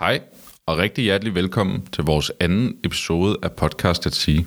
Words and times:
Hej, 0.00 0.20
og 0.66 0.78
rigtig 0.78 1.04
hjertelig 1.04 1.34
velkommen 1.34 1.86
til 1.92 2.04
vores 2.04 2.32
anden 2.40 2.76
episode 2.84 3.36
af 3.42 3.52
Podcast 3.52 4.06
at 4.06 4.14
sige. 4.14 4.46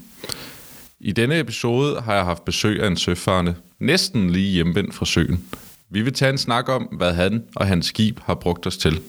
I 1.00 1.12
denne 1.12 1.40
episode 1.40 2.02
har 2.02 2.16
jeg 2.16 2.26
haft 2.26 2.46
besøg 2.46 2.84
af 2.84 2.88
en 2.88 2.98
søfarende, 2.98 3.56
næsten 3.80 4.30
lige 4.30 4.52
hjemvendt 4.52 4.96
fra 4.96 5.06
søen. 5.06 5.46
Vi 5.90 6.02
vil 6.02 6.14
tage 6.14 6.30
en 6.30 6.38
snak 6.38 6.70
om, 6.70 6.84
hvad 6.84 7.14
han 7.14 7.44
og 7.56 7.68
hans 7.68 7.86
skib 7.86 8.20
har 8.20 8.36
brugt 8.36 8.68
os 8.68 8.78
til. 8.78 9.02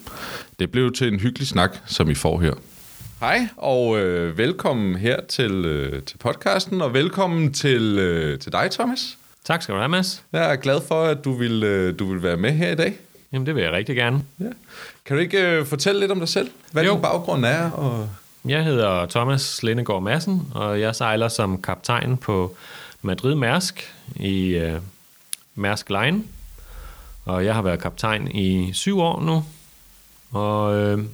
Det 0.58 0.70
blev 0.70 0.92
til 0.92 1.12
en 1.12 1.20
hyggelig 1.20 1.48
snak, 1.48 1.76
som 1.86 2.10
I 2.10 2.14
får 2.14 2.40
her. 2.40 2.54
Hej, 3.20 3.48
og 3.56 3.98
øh, 3.98 4.38
velkommen 4.38 4.96
her 4.96 5.20
til, 5.28 5.52
øh, 5.52 6.02
til 6.02 6.18
podcasten, 6.18 6.80
og 6.80 6.94
velkommen 6.94 7.52
til, 7.52 7.98
øh, 7.98 8.38
til 8.38 8.52
dig, 8.52 8.70
Thomas. 8.70 9.18
Tak 9.44 9.62
skal 9.62 9.74
du 9.74 9.78
have, 9.78 9.88
Mads. 9.88 10.24
Jeg 10.32 10.52
er 10.52 10.56
glad 10.56 10.80
for, 10.88 11.02
at 11.02 11.24
du 11.24 11.32
vil, 11.32 11.62
øh, 11.62 11.98
du 11.98 12.12
vil 12.12 12.22
være 12.22 12.36
med 12.36 12.52
her 12.52 12.72
i 12.72 12.74
dag. 12.74 12.98
Jamen, 13.34 13.46
det 13.46 13.54
vil 13.54 13.62
jeg 13.62 13.72
rigtig 13.72 13.96
gerne. 13.96 14.22
Ja. 14.40 14.44
Kan 15.04 15.16
du 15.16 15.22
ikke 15.22 15.48
øh, 15.48 15.66
fortælle 15.66 16.00
lidt 16.00 16.10
om 16.10 16.18
dig 16.18 16.28
selv? 16.28 16.50
Hvad 16.72 16.84
Jo. 16.84 16.92
din 16.92 17.02
baggrund 17.02 17.44
er? 17.44 17.70
Og... 17.70 18.08
Jeg 18.44 18.64
hedder 18.64 19.06
Thomas 19.06 19.62
Lindegård 19.62 20.02
Madsen, 20.02 20.42
og 20.54 20.80
jeg 20.80 20.96
sejler 20.96 21.28
som 21.28 21.62
kaptajn 21.62 22.16
på 22.16 22.56
Madrid 23.02 23.34
Mærsk 23.34 23.94
i 24.16 24.46
øh, 24.46 24.80
Mærsk 25.54 25.90
Line. 25.90 26.22
Og 27.24 27.44
jeg 27.44 27.54
har 27.54 27.62
været 27.62 27.80
kaptajn 27.80 28.28
i 28.28 28.72
syv 28.72 28.98
år 28.98 29.20
nu, 29.22 29.44
og 30.30 30.74
øh, 30.74 31.04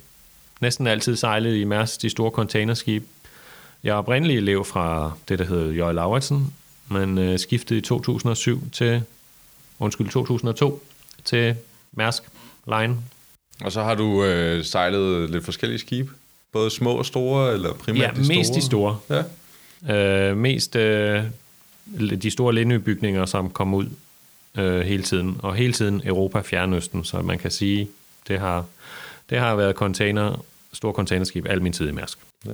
næsten 0.61 0.87
altid 0.87 1.17
sejlet 1.17 1.57
i 1.57 1.65
Mærsk, 1.65 2.03
de 2.03 2.11
store 2.11 2.31
containerskib. 2.31 3.05
Jeg 3.85 3.91
er 3.91 3.95
oprindelig 3.95 4.37
elev 4.37 4.65
fra 4.65 5.13
det, 5.29 5.39
der 5.39 5.45
hedder 5.45 5.73
Jøj 5.73 5.93
Lauritsen, 5.93 6.55
men 6.89 7.19
øh, 7.19 7.39
skiftede 7.39 7.79
i 7.79 7.83
2007 7.83 8.71
til, 8.71 9.03
undskyld, 9.79 10.09
2002 10.09 10.83
til 11.25 11.57
Mærsk 11.93 12.23
Line 12.67 12.97
og 13.65 13.73
så 13.73 13.83
har 13.83 13.95
du 13.95 14.25
øh, 14.25 14.65
sejlet 14.65 15.31
lidt 15.31 15.45
forskellige 15.45 15.79
skibe? 15.79 16.11
Både 16.53 16.71
små 16.71 16.93
og 16.95 17.07
store, 17.07 17.53
eller 17.53 17.73
primært 17.73 18.03
Ja, 18.17 18.21
de 18.21 18.25
store? 18.25 18.37
mest 18.37 18.55
de 18.55 18.63
store. 18.63 18.99
Ja. 19.89 20.29
Øh, 20.31 20.37
mest 20.37 20.77
øh, 20.77 21.25
de 22.23 22.31
store 22.31 22.55
Lindø-bygninger, 22.55 23.27
som 23.27 23.51
kom 23.51 23.75
ud 23.75 23.87
øh, 24.59 24.81
hele 24.81 25.03
tiden. 25.03 25.37
Og 25.43 25.55
hele 25.55 25.73
tiden 25.73 26.03
Europa 26.05 26.41
Fjernøsten, 26.41 27.05
så 27.05 27.23
man 27.23 27.39
kan 27.39 27.51
sige, 27.51 27.89
det 28.29 28.39
har, 28.41 28.65
det 29.31 29.39
har 29.39 29.55
været 29.55 29.77
container, 29.77 30.45
store 30.73 30.93
containerskib 30.95 31.47
al 31.47 31.63
min 31.63 31.73
tid 31.73 31.89
i 31.89 31.93
Mærsk. 31.93 32.19
Så 32.45 32.53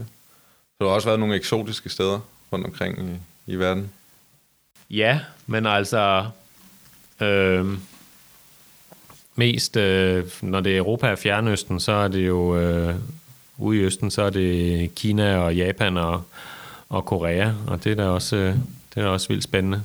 du 0.81 0.85
har 0.87 0.93
også 0.93 1.09
været 1.09 1.21
nogle 1.21 1.35
eksotiske 1.35 1.89
steder 1.89 2.21
rundt 2.53 2.67
omkring 2.67 2.99
i, 3.47 3.53
i 3.53 3.57
verden? 3.57 3.91
Ja, 4.91 5.21
men 5.47 5.67
altså 5.67 6.27
øh, 7.21 7.67
mest, 9.37 9.77
øh, 9.77 10.25
når 10.43 10.61
det 10.61 10.73
er 10.73 10.79
Europa 10.79 11.11
og 11.11 11.19
Fjernøsten, 11.19 11.81
så 11.81 11.93
er 11.93 12.09
det 12.09 12.27
jo 12.27 12.57
øh, 12.57 12.95
ude 13.59 13.79
i 13.79 13.81
Østen, 13.81 14.11
så 14.11 14.23
er 14.23 14.31
det 14.31 14.95
Kina 14.95 15.37
og 15.37 15.57
Japan 15.57 15.97
og, 15.97 16.23
og 16.89 17.05
Korea, 17.05 17.53
og 17.67 17.85
det 17.85 17.93
er 17.93 17.97
da 17.97 18.05
også, 18.05 18.37
øh, 18.37 18.55
det 18.95 18.97
er 18.97 19.03
da 19.03 19.09
også 19.09 19.29
vildt 19.29 19.45
spændende. 19.45 19.83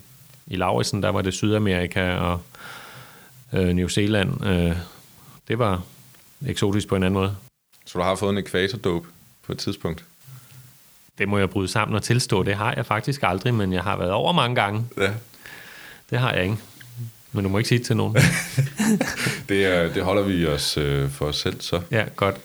I 0.48 0.56
Lauritsen, 0.56 1.04
der 1.04 1.10
var 1.10 1.22
det 1.22 1.34
Sydamerika 1.34 2.16
og 2.16 2.42
øh, 3.54 3.68
New 3.68 3.88
Zealand. 3.88 4.46
Øh, 4.46 4.76
det 5.48 5.60
var 5.60 5.82
eksotisk 6.48 6.88
på 6.88 6.96
en 6.96 7.04
anden 7.04 7.14
måde. 7.14 7.36
Så 7.86 8.00
du 8.00 8.04
har 8.04 8.16
fået 8.16 8.32
en 8.32 8.38
ekvatordåb 8.38 9.06
på 9.46 9.52
et 9.52 9.58
tidspunkt? 9.58 10.06
Det 11.18 11.30
må 11.30 11.38
jeg 11.38 11.50
bryde 11.50 11.68
sammen 11.68 11.96
og 11.96 12.04
tilstå. 12.04 12.44
Det 12.44 12.56
har 12.56 12.74
jeg 12.74 12.86
faktisk 12.86 13.24
aldrig, 13.24 13.54
men 13.54 13.74
jeg 13.74 13.84
har 13.84 13.98
været 13.98 14.12
over 14.12 14.32
mange 14.32 14.56
gange. 14.56 14.86
Ja. 14.98 15.12
Det 16.10 16.20
har 16.20 16.34
jeg 16.34 16.44
ikke. 16.44 16.58
Men 17.32 17.44
du 17.44 17.50
må 17.50 17.58
ikke 17.58 17.68
sige 17.68 17.80
det 17.80 17.86
til 17.86 17.98
nogen. 17.98 18.16
Det, 19.50 19.66
er, 19.66 19.94
det 19.94 20.04
holder 20.04 20.24
vi 20.24 20.46
os 20.46 20.78
øh, 20.78 21.10
for 21.10 21.26
os 21.26 21.38
selv, 21.38 21.62
så. 21.62 21.82
Ja, 21.92 22.04
godt. 22.16 22.36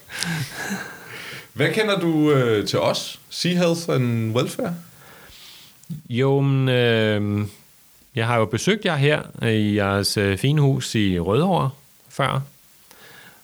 Hvad 1.53 1.73
kender 1.73 1.99
du 1.99 2.31
øh, 2.31 2.67
til 2.67 2.79
os? 2.79 3.19
Sea 3.29 3.53
Health 3.53 3.81
and 3.89 4.35
Welfare? 4.35 4.75
Jo, 6.09 6.39
men, 6.41 6.69
øh, 6.69 7.47
jeg 8.15 8.27
har 8.27 8.37
jo 8.37 8.45
besøgt 8.45 8.85
jer 8.85 8.95
her 8.95 9.45
i 9.45 9.75
jeres 9.75 10.17
øh, 10.17 10.37
fine 10.37 10.61
hus 10.61 10.95
i 10.95 11.19
Rødovre 11.19 11.69
før. 12.09 12.41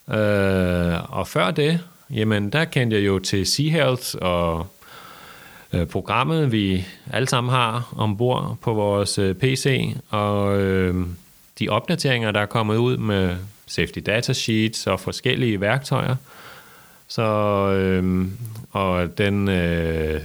Øh, 0.09 1.17
og 1.17 1.27
før 1.27 1.51
det, 1.51 1.79
jamen 2.09 2.49
der 2.49 2.65
kendte 2.65 2.97
jeg 2.97 3.05
jo 3.05 3.19
til 3.19 3.45
Sea 3.45 3.69
Health 3.69 4.15
og 4.21 4.67
øh, 5.73 5.87
programmet, 5.87 6.51
vi 6.51 6.85
alle 7.11 7.27
sammen 7.27 7.53
har 7.53 7.93
ombord 7.97 8.57
på 8.61 8.73
vores 8.73 9.17
øh, 9.17 9.35
PC, 9.35 9.95
og 10.09 10.61
øh, 10.61 11.05
de 11.59 11.69
opdateringer, 11.69 12.31
der 12.31 12.39
er 12.39 12.45
kommet 12.45 12.77
ud 12.77 12.97
med 12.97 13.35
safety 13.67 13.99
data 13.99 14.33
sheets 14.33 14.87
og 14.87 14.99
forskellige 14.99 15.61
værktøjer. 15.61 16.15
Så, 17.07 17.23
øh, 17.71 18.27
og 18.71 19.17
den 19.17 19.47
øh, 19.49 20.21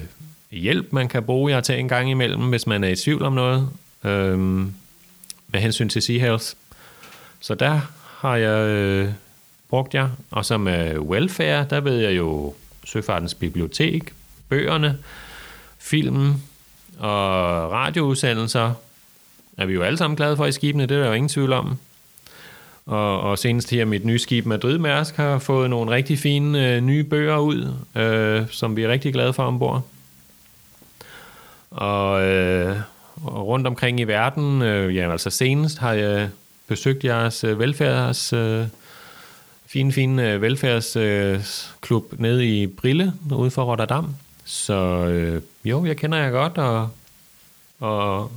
hjælp, 0.51 0.93
man 0.93 1.09
kan 1.09 1.23
bruge 1.23 1.53
jer 1.53 1.61
til 1.61 1.79
en 1.79 1.89
gang 1.89 2.11
imellem, 2.11 2.43
hvis 2.43 2.67
man 2.67 2.85
er 2.85 2.89
i 2.89 2.97
tvivl 2.97 3.23
om 3.23 3.33
noget, 3.33 3.69
øh, 4.05 4.39
med 5.49 5.61
hensyn 5.61 5.89
til 5.89 6.03
Sea 6.03 6.19
Health. 6.19 6.47
Så 7.41 7.55
der 7.55 7.81
har 8.19 8.37
jeg 8.37 8.69
øh, 8.69 9.09
brugt 9.69 9.95
jer. 9.95 10.09
Og 10.31 10.45
så 10.45 10.59
med 10.59 10.99
welfare, 10.99 11.67
der 11.71 11.81
ved 11.81 11.99
jeg 11.99 12.17
jo 12.17 12.55
Søfartens 12.85 13.35
Bibliotek, 13.35 14.13
bøgerne, 14.49 14.99
filmen 15.79 16.43
og 16.99 17.11
radioudsendelser 17.73 18.75
er 19.59 19.67
vi 19.67 19.73
jo 19.73 19.83
alle 19.83 19.97
sammen 19.97 20.17
glade 20.17 20.37
for 20.37 20.47
i 20.47 20.53
skibene, 20.53 20.87
det 20.87 20.97
er 20.97 21.01
der 21.01 21.07
jo 21.07 21.13
ingen 21.13 21.29
tvivl 21.29 21.53
om. 21.53 21.79
Og, 22.87 23.21
og 23.21 23.39
senest 23.39 23.71
her 23.71 23.85
mit 23.85 24.05
nye 24.05 24.19
skib 24.19 24.47
Madrid 24.47 24.79
Mærsk 24.79 25.17
har 25.17 25.39
fået 25.39 25.71
nogle 25.71 25.91
rigtig 25.91 26.19
fine 26.19 26.75
øh, 26.75 26.81
nye 26.81 27.05
bøger 27.05 27.39
ud, 27.39 27.75
øh, 27.97 28.47
som 28.51 28.77
vi 28.77 28.83
er 28.83 28.89
rigtig 28.89 29.13
glade 29.13 29.33
for 29.33 29.43
ombord. 29.43 29.83
Og, 31.71 32.23
øh, 32.23 32.77
og 33.25 33.47
rundt 33.47 33.67
omkring 33.67 34.01
i 34.01 34.05
verden, 34.05 34.63
øh, 34.63 34.97
ja, 34.97 35.13
altså 35.13 35.31
senest 35.31 35.79
har 35.79 35.93
jeg 35.93 36.29
besøgt 36.67 37.05
jeres 37.05 37.45
øh, 37.45 37.59
velfærds, 37.59 38.33
øh, 38.33 38.67
fine, 39.67 39.93
fine 39.93 40.33
øh, 40.33 40.43
velfærdsklub 40.43 42.13
øh, 42.13 42.21
nede 42.21 42.47
i 42.47 42.67
Brille, 42.67 43.13
ude 43.33 43.51
for 43.51 43.65
Rotterdam. 43.65 44.15
Så 44.45 44.75
øh, 45.07 45.43
jo, 45.65 45.85
jeg 45.85 45.97
kender 45.97 46.19
jer 46.19 46.31
godt, 46.31 46.59
og, 46.59 46.89
og, 47.81 48.31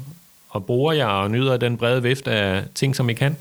og 0.52 0.66
bruger 0.66 0.94
jer 0.94 1.06
og 1.08 1.32
nyder 1.32 1.58
den 1.58 1.78
brede 1.78 2.04
vift 2.04 2.28
af 2.28 2.64
ting, 2.76 2.96
som 2.96 3.10
I 3.10 3.14
kan. 3.14 3.38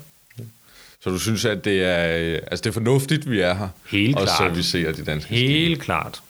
Så 0.99 1.09
du 1.09 1.19
synes, 1.19 1.45
at 1.45 1.65
det 1.65 1.83
er, 1.83 2.17
øh, 2.17 2.39
altså 2.51 2.63
det 2.63 2.69
er 2.69 2.73
fornuftigt, 2.73 3.29
vi 3.29 3.39
er 3.39 3.53
her? 3.53 3.69
Helt 3.89 4.15
og 4.17 4.23
klart. 4.23 4.37
servicerer 4.37 4.93
de 4.93 5.05
danske? 5.05 5.29
Helt 5.35 5.81
klart. 5.81 6.21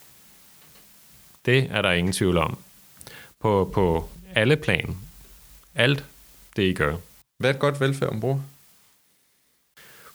Det 1.45 1.67
er 1.71 1.81
der 1.81 1.91
ingen 1.91 2.13
tvivl 2.13 2.37
om. 2.37 2.57
På, 3.39 3.71
på 3.73 4.09
alle 4.35 4.55
plan. 4.55 4.97
Alt 5.75 6.05
det, 6.55 6.63
I 6.63 6.73
gør. 6.73 6.95
Hvad 7.37 7.49
er 7.49 7.53
et 7.53 7.59
godt 7.59 7.79
velfærd 7.79 8.09
ombord? 8.09 8.41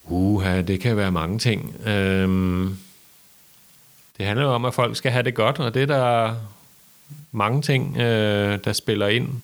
Uha, 0.03 0.61
det 0.61 0.79
kan 0.79 0.97
være 0.97 1.11
mange 1.11 1.39
ting. 1.39 1.87
Øhm, 1.87 2.77
det 4.17 4.25
handler 4.25 4.45
jo 4.45 4.51
om, 4.51 4.65
at 4.65 4.73
folk 4.73 4.95
skal 4.95 5.11
have 5.11 5.23
det 5.23 5.35
godt, 5.35 5.59
og 5.59 5.73
det 5.73 5.81
er 5.81 5.85
der 5.85 6.35
mange 7.31 7.61
ting, 7.61 7.97
øh, 7.97 8.59
der 8.63 8.73
spiller 8.73 9.07
ind. 9.07 9.41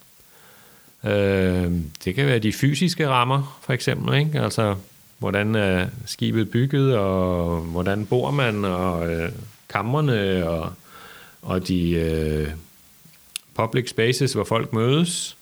Øh, 1.04 1.72
det 2.06 2.16
kan 2.16 2.26
være 2.26 2.40
de 2.40 2.54
fysiske 2.54 3.08
rammer, 3.08 3.60
for 3.64 3.74
eksempel. 3.74 4.20
Ikke? 4.20 4.40
Altså, 4.40 4.76
hvordan 5.18 5.56
er 5.56 5.88
skibet 6.06 6.50
bygget, 6.50 6.98
og 6.98 7.62
hvordan 7.62 8.06
bor 8.06 8.32
man, 8.32 8.66
og 8.66 9.12
øh, 9.12 9.32
kammerne, 9.70 10.50
og, 10.50 10.74
og 11.42 11.68
de 11.68 11.92
øh, 11.92 12.48
public 13.56 13.90
spaces, 13.90 14.34
hvor 14.34 14.44
folk 14.44 14.74
mødes. 14.74 15.38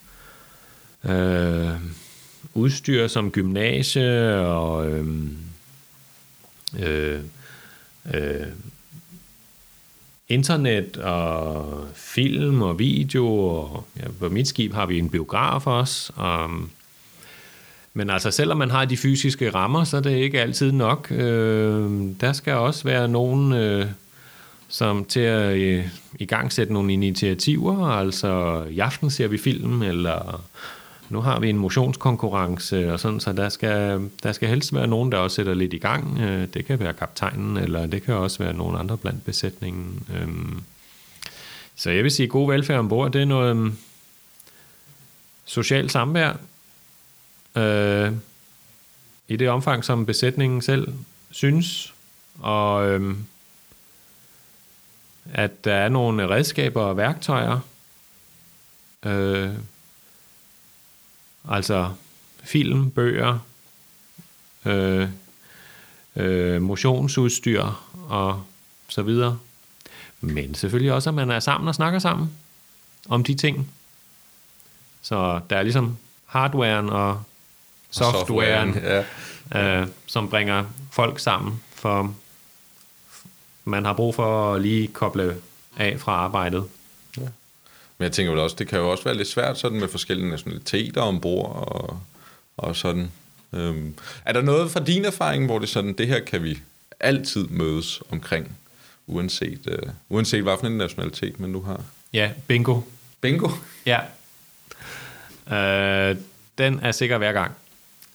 Øh, 1.06 1.70
udstyr 2.54 3.08
som 3.08 3.32
gymnasie 3.32 4.40
og 4.40 4.92
øhm, 4.92 5.38
øh, 6.80 7.20
øh, 7.20 7.20
øh, 8.14 8.48
internet 10.32 10.98
og 10.98 11.86
film 11.96 12.62
og 12.62 12.80
video. 12.80 13.28
Og, 13.28 13.86
ja, 14.00 14.06
på 14.20 14.30
mit 14.30 14.48
skib 14.48 14.74
har 14.74 14.86
vi 14.86 15.00
en 15.00 15.10
biograf 15.10 15.68
også. 15.68 16.14
Og, 16.16 16.50
men 17.94 18.10
altså, 18.10 18.32
selvom 18.32 18.58
man 18.58 18.72
har 18.72 18.86
de 18.86 18.98
fysiske 18.98 19.50
rammer, 19.50 19.84
så 19.84 19.98
er 19.98 20.02
det 20.02 20.18
ikke 20.18 20.42
altid 20.42 20.72
nok. 20.72 21.12
Øh, 21.12 21.90
der 22.22 22.34
skal 22.34 22.54
også 22.54 22.84
være 22.84 23.08
nogen, 23.08 23.54
øh, 23.54 23.86
som 24.70 25.06
til 25.06 25.20
at 25.20 25.58
øh, 25.58 25.88
i 26.20 26.26
gang 26.26 26.54
sætte 26.54 26.74
nogle 26.74 26.94
initiativer. 26.94 27.88
Altså, 27.88 28.64
i 28.70 28.80
aften 28.80 29.10
ser 29.10 29.28
vi 29.28 29.38
film, 29.38 29.82
eller 29.82 30.44
nu 31.12 31.22
har 31.22 31.40
vi 31.40 31.50
en 31.50 31.58
motionskonkurrence, 31.58 32.94
og 32.94 33.00
sådan, 33.00 33.20
så 33.20 33.34
der 33.34 33.50
skal, 33.50 34.10
der 34.24 34.32
skal 34.32 34.50
helst 34.50 34.74
være 34.74 34.88
nogen, 34.88 35.12
der 35.12 35.18
også 35.18 35.36
sætter 35.36 35.54
lidt 35.54 35.74
i 35.74 35.78
gang. 35.78 36.20
Øh, 36.20 36.48
det 36.54 36.66
kan 36.66 36.80
være 36.80 36.94
kaptajnen, 36.94 37.58
eller 37.58 37.86
det 37.86 38.04
kan 38.04 38.14
også 38.14 38.44
være 38.44 38.54
nogen 38.54 38.76
andre 38.76 38.98
blandt 38.98 39.26
besætningen. 39.26 40.08
Øhm, 40.16 40.64
så 41.76 41.90
jeg 41.90 42.04
vil 42.04 42.12
sige, 42.12 42.28
god 42.28 42.52
velfærd 42.52 42.80
ombord, 42.80 43.12
det 43.12 43.22
er 43.22 43.26
noget 43.26 43.50
øhm, 43.50 43.78
socialt 45.46 45.92
samvær, 45.92 46.34
øh, 47.56 48.12
i 49.28 49.36
det 49.36 49.50
omfang, 49.50 49.84
som 49.84 50.06
besætningen 50.06 50.62
selv 50.62 50.94
synes, 51.32 51.94
og 52.40 52.88
øhm, 52.88 53.26
at 55.34 55.66
der 55.66 55.74
er 55.74 55.90
nogle 55.90 56.30
redskaber 56.30 56.82
og 56.82 56.98
værktøjer, 56.98 57.60
øh, 59.06 59.50
altså 61.50 61.94
film, 62.44 62.92
bøger, 62.92 63.40
øh, 64.66 65.08
øh, 66.16 66.62
motionsudstyr 66.62 67.66
og 68.10 68.44
så 68.88 69.02
videre. 69.02 69.38
Men 70.22 70.56
selvfølgelig 70.56 70.94
også, 70.94 71.10
at 71.10 71.14
man 71.14 71.32
er 71.32 71.40
sammen 71.40 71.68
og 71.68 71.76
snakker 71.76 72.00
sammen 72.00 72.32
om 73.10 73.24
de 73.24 73.36
ting. 73.36 73.72
Så 75.02 75.40
der 75.50 75.58
er 75.58 75.64
ligesom 75.64 75.98
hardwaren 76.26 76.90
og 76.90 77.24
softwaren, 77.90 78.74
softwaren 78.74 79.06
ja. 79.54 79.82
øh, 79.82 79.88
som 80.06 80.30
bringer 80.30 80.66
folk 80.92 81.20
sammen, 81.20 81.62
for 81.76 82.16
man 83.66 83.86
har 83.86 83.94
brug 83.94 84.16
for 84.16 84.54
at 84.54 84.62
lige 84.62 84.88
koble 84.88 85.36
af 85.78 86.00
fra 86.00 86.12
arbejdet. 86.12 86.66
Men 88.02 88.04
jeg 88.04 88.12
tænker 88.12 88.32
vel 88.32 88.42
også, 88.42 88.56
det 88.60 88.68
kan 88.68 88.80
jo 88.80 88.92
også 88.92 89.04
være 89.04 89.18
lidt 89.18 89.28
svært 89.28 89.58
sådan 89.58 89.80
med 89.80 89.88
forskellige 89.88 90.30
nationaliteter 90.30 91.02
ombord 91.02 91.68
og, 91.68 92.00
og 92.58 92.76
sådan. 92.76 93.12
Øhm, 93.54 93.96
er 94.26 94.34
der 94.34 94.42
noget 94.42 94.72
fra 94.72 94.80
din 94.80 95.06
erfaring, 95.06 95.46
hvor 95.46 95.60
det 95.60 95.70
sådan, 95.70 95.94
det 95.94 96.08
her 96.08 96.20
kan 96.20 96.44
vi 96.44 96.60
altid 97.00 97.48
mødes 97.48 98.02
omkring, 98.10 98.58
uanset, 99.08 99.60
øh, 99.68 99.90
uanset 100.10 100.44
hvad 100.44 100.56
for 100.60 100.68
en 100.68 100.78
nationalitet 100.78 101.40
man 101.40 101.50
nu 101.50 101.62
har? 101.62 101.84
Ja, 102.14 102.32
bingo. 102.48 102.82
Bingo? 103.22 103.50
Ja. 103.86 104.00
Øh, 105.52 106.18
den 106.58 106.80
er 106.80 106.92
sikker 106.92 107.18
hver 107.18 107.34
gang. 107.34 107.52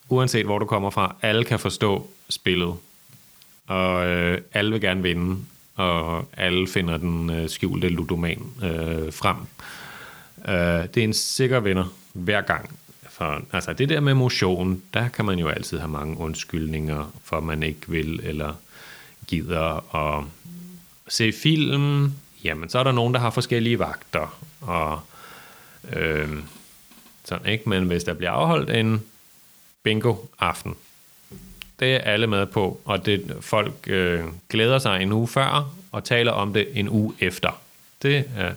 Uanset 0.09 0.45
hvor 0.45 0.59
du 0.59 0.67
kommer 0.67 0.91
fra, 0.91 1.17
alle 1.23 1.45
kan 1.45 1.59
forstå 1.59 2.11
spillet. 2.29 2.75
Og 3.67 4.07
øh, 4.07 4.41
alle 4.53 4.73
vil 4.73 4.81
gerne 4.81 5.03
vinde, 5.03 5.45
og 5.77 6.29
alle 6.37 6.69
finder 6.69 6.97
den 6.97 7.31
øh, 7.31 7.49
skjulte 7.49 7.89
ludoman 7.89 8.43
øh, 8.63 9.13
frem. 9.13 9.37
Øh, 10.49 10.89
det 10.95 10.97
er 10.97 11.05
en 11.05 11.13
sikker 11.13 11.61
vinder 11.61 11.85
hver 12.13 12.41
gang. 12.41 12.79
For, 13.11 13.43
altså 13.53 13.73
det 13.73 13.89
der 13.89 14.01
med 14.01 14.15
motion, 14.15 14.83
der 14.95 15.09
kan 15.09 15.25
man 15.25 15.39
jo 15.39 15.49
altid 15.49 15.79
have 15.79 15.91
mange 15.91 16.19
undskyldninger, 16.19 17.13
for 17.25 17.41
man 17.41 17.63
ikke 17.63 17.81
vil 17.89 18.21
eller 18.23 18.53
gider 19.27 19.95
at 19.97 20.25
se 21.09 21.33
film. 21.33 22.13
Jamen, 22.45 22.69
så 22.69 22.79
er 22.79 22.85
der 22.85 22.93
nogen, 22.93 23.15
der 23.15 23.21
har 23.21 23.31
forskellige 23.31 23.79
vagter, 23.79 24.39
og 24.61 25.01
øh, 25.93 26.29
sådan, 27.25 27.47
ikke? 27.47 27.69
Men 27.69 27.85
hvis 27.85 28.05
der 28.05 28.15
bliver 28.15 28.31
afholdt 28.31 28.71
en 28.71 29.03
bingo-aften, 29.83 30.75
det 31.81 31.95
er 31.95 31.99
alle 31.99 32.27
med 32.27 32.47
på, 32.47 32.81
og 32.85 33.07
det 33.07 33.33
folk 33.41 33.73
øh, 33.87 34.25
glæder 34.51 34.79
sig 34.79 35.03
en 35.03 35.13
uge 35.13 35.29
før, 35.29 35.73
og 35.93 36.05
taler 36.05 36.33
om 36.33 36.53
det 36.53 36.69
en 36.75 36.89
uge 36.89 37.15
efter. 37.21 37.61
Det 38.03 38.25
er 38.37 38.53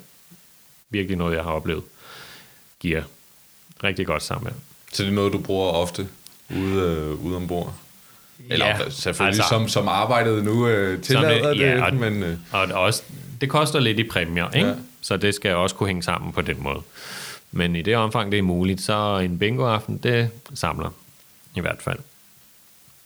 virkelig 0.89 1.17
noget, 1.17 1.35
jeg 1.35 1.43
har 1.43 1.51
oplevet, 1.51 1.83
giver 2.79 3.01
rigtig 3.83 4.05
godt 4.07 4.23
sammen. 4.23 4.53
Så 4.93 5.03
det 5.03 5.09
er 5.09 5.13
noget, 5.13 5.33
du 5.33 5.37
bruger 5.39 5.71
ofte 5.71 6.07
ude, 6.49 6.81
øh, 6.81 7.25
ude 7.25 7.35
ombord? 7.35 7.73
Eller 8.49 8.65
Ja, 8.65 8.89
selvfølgelig 8.89 9.39
altså- 9.39 9.49
som, 9.49 9.67
som 9.67 9.87
arbejdet 9.87 10.43
nu 10.43 10.67
øh, 10.67 11.01
tillader 11.01 11.53
det, 11.53 11.59
ja, 11.59 11.85
og, 11.85 11.93
men... 11.95 12.23
Øh, 12.23 12.37
og 12.51 12.67
det 12.67 12.75
også, 12.75 13.03
det 13.41 13.49
koster 13.49 13.79
lidt 13.79 13.99
i 13.99 14.03
præmier, 14.03 14.49
ikke? 14.51 14.67
Ja. 14.67 14.75
så 15.01 15.17
det 15.17 15.35
skal 15.35 15.55
også 15.55 15.75
kunne 15.75 15.87
hænge 15.87 16.03
sammen 16.03 16.31
på 16.31 16.41
den 16.41 16.63
måde. 16.63 16.81
Men 17.51 17.75
i 17.75 17.81
det 17.81 17.95
omfang, 17.95 18.31
det 18.31 18.37
er 18.39 18.43
muligt, 18.43 18.81
så 18.81 19.17
en 19.17 19.39
bingo-aften, 19.39 19.97
det 19.97 20.29
samler 20.53 20.89
i 21.55 21.59
hvert 21.59 21.81
fald. 21.81 21.99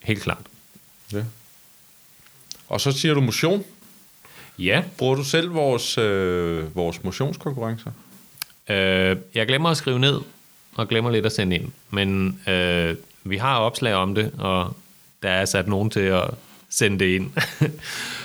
Helt 0.04 0.22
klart. 0.22 0.46
ja. 1.14 1.24
Og 2.68 2.82
så 2.82 2.92
siger 2.92 3.14
du 3.14 3.22
motion. 3.22 3.64
Ja, 4.60 4.84
Bruger 4.98 5.16
du 5.16 5.24
selv 5.24 5.54
vores, 5.54 5.98
øh, 5.98 6.76
vores 6.76 7.04
motionskonkurrencer? 7.04 7.92
øh, 8.70 9.18
jeg 9.36 9.48
glemmer 9.48 9.70
at 9.70 9.78
skrive 9.78 10.00
ned, 10.00 10.22
og 10.76 10.88
glemmer 10.88 11.12
lidt 11.12 11.26
at 11.26 11.32
sende 11.32 11.56
ind. 11.56 11.72
Men 11.90 12.40
øh, 12.48 12.96
vi 13.24 13.38
har 13.38 13.58
opslag 13.58 13.94
om 13.94 14.16
det, 14.16 14.32
og 14.38 14.76
der 15.24 15.30
er 15.30 15.46
sat 15.46 15.68
nogen 15.68 15.90
til 15.90 16.00
at 16.00 16.30
sende 16.70 17.00
det 17.00 17.16
ind. 17.16 17.32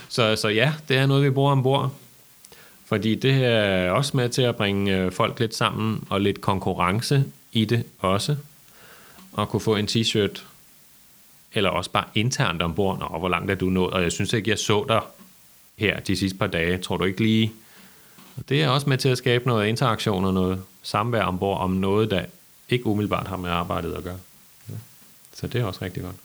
så, 0.09 0.35
så 0.35 0.47
ja, 0.47 0.73
det 0.87 0.97
er 0.97 1.05
noget, 1.05 1.23
vi 1.23 1.29
bruger 1.29 1.51
ombord. 1.51 1.93
Fordi 2.85 3.15
det 3.15 3.33
her 3.33 3.49
er 3.49 3.91
også 3.91 4.17
med 4.17 4.29
til 4.29 4.41
at 4.41 4.55
bringe 4.55 4.97
øh, 4.97 5.11
folk 5.11 5.39
lidt 5.39 5.55
sammen, 5.55 6.03
og 6.09 6.21
lidt 6.21 6.41
konkurrence 6.41 7.23
i 7.51 7.65
det 7.65 7.83
også. 7.99 8.35
Og 9.33 9.49
kunne 9.49 9.59
få 9.59 9.75
en 9.75 9.87
t-shirt, 9.91 10.41
eller 11.53 11.69
også 11.69 11.91
bare 11.91 12.05
internt 12.15 12.61
ombord. 12.61 12.99
Nå, 12.99 13.19
hvor 13.19 13.29
langt 13.29 13.51
er 13.51 13.55
du 13.55 13.65
nået? 13.65 13.93
Og 13.93 14.03
jeg 14.03 14.11
synes 14.11 14.33
ikke, 14.33 14.49
jeg 14.49 14.59
så 14.59 14.85
dig 14.87 15.01
her 15.77 15.99
de 15.99 16.15
sidste 16.15 16.37
par 16.37 16.47
dage. 16.47 16.77
Tror 16.77 16.97
du 16.97 17.03
ikke 17.03 17.23
lige... 17.23 17.51
Og 18.37 18.49
det 18.49 18.63
er 18.63 18.67
også 18.67 18.89
med 18.89 18.97
til 18.97 19.09
at 19.09 19.17
skabe 19.17 19.47
noget 19.47 19.67
interaktion 19.67 20.25
og 20.25 20.33
noget 20.33 20.61
samvær 20.83 21.23
ombord 21.23 21.59
om 21.59 21.71
noget, 21.71 22.11
der 22.11 22.25
ikke 22.69 22.85
umiddelbart 22.85 23.27
har 23.27 23.37
med 23.37 23.49
arbejdet 23.49 23.93
at 23.93 24.03
gøre. 24.03 24.19
Så 25.33 25.47
det 25.47 25.61
er 25.61 25.65
også 25.65 25.79
rigtig 25.81 26.03
godt. 26.03 26.15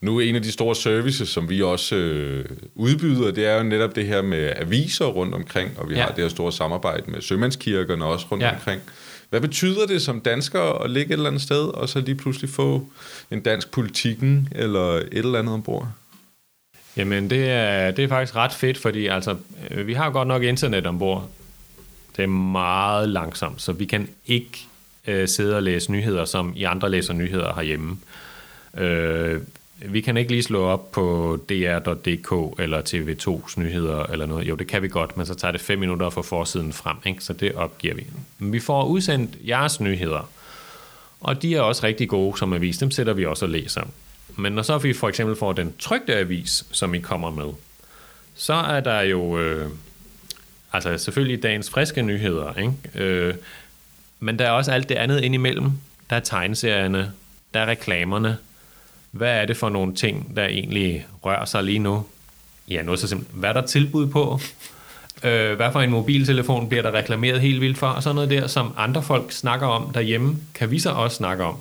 Nu 0.00 0.18
er 0.18 0.22
en 0.22 0.36
af 0.36 0.42
de 0.42 0.52
store 0.52 0.74
services, 0.74 1.28
som 1.28 1.48
vi 1.48 1.62
også 1.62 1.96
øh, 1.96 2.44
udbyder, 2.74 3.30
det 3.30 3.46
er 3.46 3.56
jo 3.56 3.62
netop 3.62 3.96
det 3.96 4.06
her 4.06 4.22
med 4.22 4.52
aviser 4.56 5.04
rundt 5.04 5.34
omkring, 5.34 5.78
og 5.78 5.88
vi 5.88 5.94
ja. 5.94 6.00
Ja. 6.00 6.06
har 6.06 6.14
det 6.14 6.24
her 6.24 6.28
store 6.28 6.52
samarbejde 6.52 7.10
med 7.10 7.20
sømandskirkerne 7.20 8.04
også 8.04 8.26
rundt 8.30 8.42
ja. 8.42 8.48
Ja. 8.48 8.54
omkring. 8.54 8.82
Hvad 9.30 9.40
betyder 9.40 9.86
det 9.86 10.02
som 10.02 10.20
dansker 10.20 10.60
at 10.60 10.90
ligge 10.90 11.08
et 11.08 11.12
eller 11.12 11.28
andet 11.28 11.42
sted, 11.42 11.68
og 11.68 11.88
så 11.88 12.00
lige 12.00 12.14
pludselig 12.14 12.50
få 12.50 12.88
en 13.30 13.40
dansk 13.40 13.70
politikken 13.70 14.48
eller 14.52 14.92
et 14.96 15.08
eller 15.12 15.38
andet 15.38 15.54
ombord? 15.54 15.88
Jamen, 16.96 17.30
det 17.30 17.50
er, 17.50 17.90
det 17.90 18.04
er 18.04 18.08
faktisk 18.08 18.36
ret 18.36 18.52
fedt, 18.52 18.78
fordi 18.78 19.06
altså, 19.06 19.36
øh, 19.70 19.86
vi 19.86 19.94
har 19.94 20.10
godt 20.10 20.28
nok 20.28 20.42
internet 20.42 20.86
ombord. 20.86 21.28
Det 22.16 22.22
er 22.22 22.26
meget 22.26 23.08
langsomt, 23.08 23.62
så 23.62 23.72
vi 23.72 23.84
kan 23.84 24.08
ikke 24.26 24.66
øh, 25.06 25.28
sidde 25.28 25.56
og 25.56 25.62
læse 25.62 25.92
nyheder, 25.92 26.24
som 26.24 26.52
I 26.56 26.64
andre 26.64 26.90
læser 26.90 27.12
nyheder 27.12 27.54
herhjemme. 27.54 27.98
Øh, 28.76 29.40
vi 29.78 30.00
kan 30.00 30.16
ikke 30.16 30.30
lige 30.30 30.42
slå 30.42 30.64
op 30.64 30.92
på 30.92 31.38
dr.dk 31.48 32.60
eller 32.60 32.80
TV2's 32.80 33.60
nyheder 33.60 34.02
eller 34.02 34.26
noget. 34.26 34.48
Jo, 34.48 34.54
det 34.54 34.66
kan 34.66 34.82
vi 34.82 34.88
godt, 34.88 35.16
men 35.16 35.26
så 35.26 35.34
tager 35.34 35.52
det 35.52 35.60
fem 35.60 35.78
minutter 35.78 36.06
at 36.06 36.12
få 36.12 36.22
forsiden 36.22 36.72
frem, 36.72 36.96
ikke? 37.06 37.24
så 37.24 37.32
det 37.32 37.54
opgiver 37.54 37.94
vi. 37.94 38.06
Men 38.38 38.52
vi 38.52 38.60
får 38.60 38.84
udsendt 38.84 39.36
jeres 39.46 39.80
nyheder, 39.80 40.30
og 41.20 41.42
de 41.42 41.56
er 41.56 41.60
også 41.60 41.86
rigtig 41.86 42.08
gode 42.08 42.38
som 42.38 42.52
avis. 42.52 42.78
Dem 42.78 42.90
sætter 42.90 43.12
vi 43.12 43.26
også 43.26 43.44
og 43.44 43.50
læser. 43.50 43.82
Men 44.36 44.52
når 44.52 44.62
så 44.62 44.78
vi 44.78 44.92
for 44.92 45.08
eksempel 45.08 45.36
får 45.36 45.52
den 45.52 45.74
trygte 45.78 46.16
avis, 46.16 46.64
som 46.70 46.94
I 46.94 46.98
kommer 46.98 47.30
med, 47.30 47.52
så 48.34 48.54
er 48.54 48.80
der 48.80 49.00
jo 49.00 49.38
øh, 49.38 49.70
altså 50.72 50.98
selvfølgelig 50.98 51.42
dagens 51.42 51.70
friske 51.70 52.02
nyheder, 52.02 52.54
ikke? 52.54 53.04
Øh, 53.04 53.34
men 54.20 54.38
der 54.38 54.46
er 54.46 54.50
også 54.50 54.72
alt 54.72 54.88
det 54.88 54.94
andet 54.94 55.20
indimellem. 55.20 55.70
Der 56.10 56.16
er 56.16 56.20
tegneserierne, 56.20 57.12
der 57.54 57.60
er 57.60 57.66
reklamerne. 57.66 58.36
Hvad 59.16 59.40
er 59.40 59.46
det 59.46 59.56
for 59.56 59.68
nogle 59.68 59.94
ting, 59.94 60.36
der 60.36 60.44
egentlig 60.46 61.06
rører 61.24 61.44
sig 61.44 61.64
lige 61.64 61.78
nu? 61.78 62.04
Ja, 62.68 62.82
noget 62.82 63.00
så 63.00 63.08
simpelt. 63.08 63.30
Hvad 63.34 63.48
er 63.48 63.52
der 63.52 63.66
tilbud 63.66 64.06
på? 64.06 64.40
Øh, 65.22 65.56
hvad 65.56 65.72
for 65.72 65.80
en 65.80 65.90
mobiltelefon 65.90 66.68
bliver 66.68 66.82
der 66.82 66.92
reklameret 66.94 67.40
helt 67.40 67.60
vildt 67.60 67.78
for? 67.78 67.86
Og 67.86 68.02
sådan 68.02 68.14
noget 68.14 68.30
der, 68.30 68.46
som 68.46 68.74
andre 68.76 69.02
folk 69.02 69.32
snakker 69.32 69.66
om 69.66 69.92
derhjemme, 69.92 70.36
kan 70.54 70.70
vi 70.70 70.78
så 70.78 70.90
også 70.90 71.16
snakke 71.16 71.44
om 71.44 71.56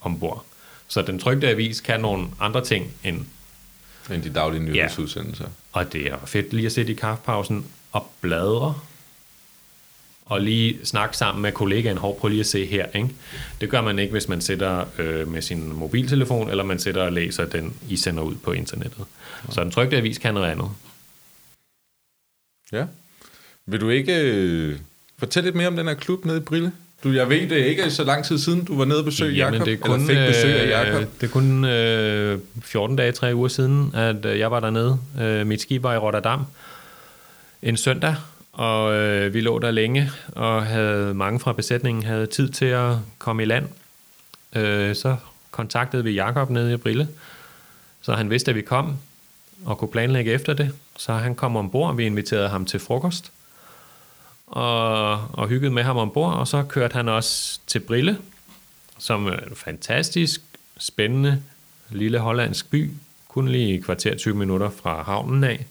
ombord. 0.00 0.44
Så 0.88 1.02
den 1.02 1.18
trygte 1.18 1.48
avis 1.48 1.80
kan 1.80 2.00
nogle 2.00 2.26
andre 2.40 2.64
ting 2.64 2.92
end 3.04 3.20
End 4.10 4.22
de 4.22 4.30
daglige 4.30 4.62
nyhedsudsendelser. 4.62 5.46
og 5.72 5.92
det 5.92 6.06
er 6.12 6.16
fedt 6.26 6.52
lige 6.52 6.66
at 6.66 6.72
sætte 6.72 6.92
i 6.92 6.94
kaffepausen 6.94 7.66
og 7.92 8.10
bladre. 8.20 8.74
Og 10.26 10.40
lige 10.40 10.78
snakke 10.84 11.16
sammen 11.16 11.42
med 11.42 11.52
kollegaen. 11.52 11.98
Hov, 11.98 12.20
prøv 12.20 12.28
lige 12.28 12.40
at 12.40 12.46
se 12.46 12.66
her. 12.66 12.86
Ikke? 12.94 13.08
Det 13.60 13.70
gør 13.70 13.80
man 13.80 13.98
ikke, 13.98 14.12
hvis 14.12 14.28
man 14.28 14.40
sætter 14.40 14.84
øh, 14.98 15.28
med 15.28 15.42
sin 15.42 15.72
mobiltelefon, 15.72 16.50
eller 16.50 16.64
man 16.64 16.78
sætter 16.78 17.02
og 17.02 17.12
læser 17.12 17.44
den, 17.44 17.74
I 17.88 17.96
sender 17.96 18.22
ud 18.22 18.34
på 18.34 18.52
internettet. 18.52 19.04
Så 19.50 19.64
den 19.64 19.70
trygte 19.70 19.96
avis 19.96 20.18
kan 20.18 20.34
noget 20.34 20.50
andet. 20.50 20.68
Ja. 22.72 22.84
Vil 23.66 23.80
du 23.80 23.88
ikke 23.88 24.20
øh, 24.20 24.78
fortælle 25.18 25.46
lidt 25.46 25.56
mere 25.56 25.68
om 25.68 25.76
den 25.76 25.86
her 25.88 25.94
klub 25.94 26.24
nede 26.24 26.36
i 26.36 26.40
Brille? 26.40 26.72
Du, 27.04 27.10
jeg 27.10 27.28
ved 27.28 27.48
det 27.48 27.56
ikke 27.56 27.90
så 27.90 28.04
lang 28.04 28.24
tid 28.24 28.38
siden, 28.38 28.64
du 28.64 28.78
var 28.78 28.84
nede 28.84 28.98
og 28.98 29.04
besøge 29.04 29.34
Jamen, 29.34 29.54
Jakob, 29.54 29.66
det 29.66 29.72
er 29.72 29.78
kun, 29.78 30.00
eller 30.00 30.26
fik 30.26 30.34
besøg 30.34 30.60
af 30.60 30.70
Jakob. 30.70 31.00
øh, 31.02 31.06
det 31.20 31.26
er 31.26 31.30
kun 31.30 31.64
øh, 31.64 32.38
14 32.62 32.96
dage, 32.96 33.12
3 33.12 33.34
uger 33.34 33.48
siden, 33.48 33.90
at 33.94 34.24
øh, 34.24 34.38
jeg 34.38 34.50
var 34.50 34.60
dernede. 34.60 34.98
Øh, 35.20 35.46
mit 35.46 35.60
skib 35.60 35.82
var 35.82 35.94
i 35.94 35.98
Rotterdam 35.98 36.44
en 37.62 37.76
søndag, 37.76 38.14
og 38.54 38.94
øh, 38.94 39.34
vi 39.34 39.40
lå 39.40 39.58
der 39.58 39.70
længe, 39.70 40.10
og 40.32 40.66
havde 40.66 41.14
mange 41.14 41.40
fra 41.40 41.52
besætningen 41.52 42.04
havde 42.04 42.26
tid 42.26 42.48
til 42.48 42.64
at 42.64 42.96
komme 43.18 43.42
i 43.42 43.46
land. 43.46 43.68
Øh, 44.56 44.94
så 44.96 45.16
kontaktede 45.50 46.04
vi 46.04 46.10
Jakob 46.10 46.50
nede 46.50 46.74
i 46.74 46.76
Brille, 46.76 47.08
så 48.02 48.14
han 48.14 48.30
vidste, 48.30 48.50
at 48.50 48.54
vi 48.54 48.62
kom, 48.62 48.96
og 49.64 49.78
kunne 49.78 49.90
planlægge 49.90 50.32
efter 50.32 50.54
det. 50.54 50.72
Så 50.96 51.12
han 51.12 51.34
kom 51.34 51.56
ombord, 51.56 51.96
vi 51.96 52.06
inviterede 52.06 52.48
ham 52.48 52.64
til 52.64 52.80
frokost, 52.80 53.32
og, 54.46 55.10
og 55.32 55.48
hyggede 55.48 55.72
med 55.72 55.82
ham 55.82 55.96
ombord, 55.96 56.34
og 56.34 56.48
så 56.48 56.62
kørte 56.62 56.92
han 56.92 57.08
også 57.08 57.60
til 57.66 57.80
Brille, 57.80 58.18
som 58.98 59.26
er 59.26 59.36
en 59.36 59.56
fantastisk, 59.56 60.40
spændende, 60.78 61.42
lille 61.90 62.18
hollandsk 62.18 62.70
by, 62.70 62.90
kun 63.28 63.48
lige 63.48 63.74
i 63.74 63.80
kvarter 63.80 64.16
20 64.16 64.34
minutter 64.34 64.70
fra 64.70 65.02
havnen 65.02 65.44
af. 65.44 65.66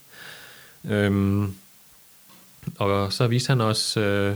Øhm, 0.89 1.55
og 2.79 3.13
så 3.13 3.27
viste 3.27 3.49
han 3.49 3.61
os 3.61 3.97
øh, 3.97 4.35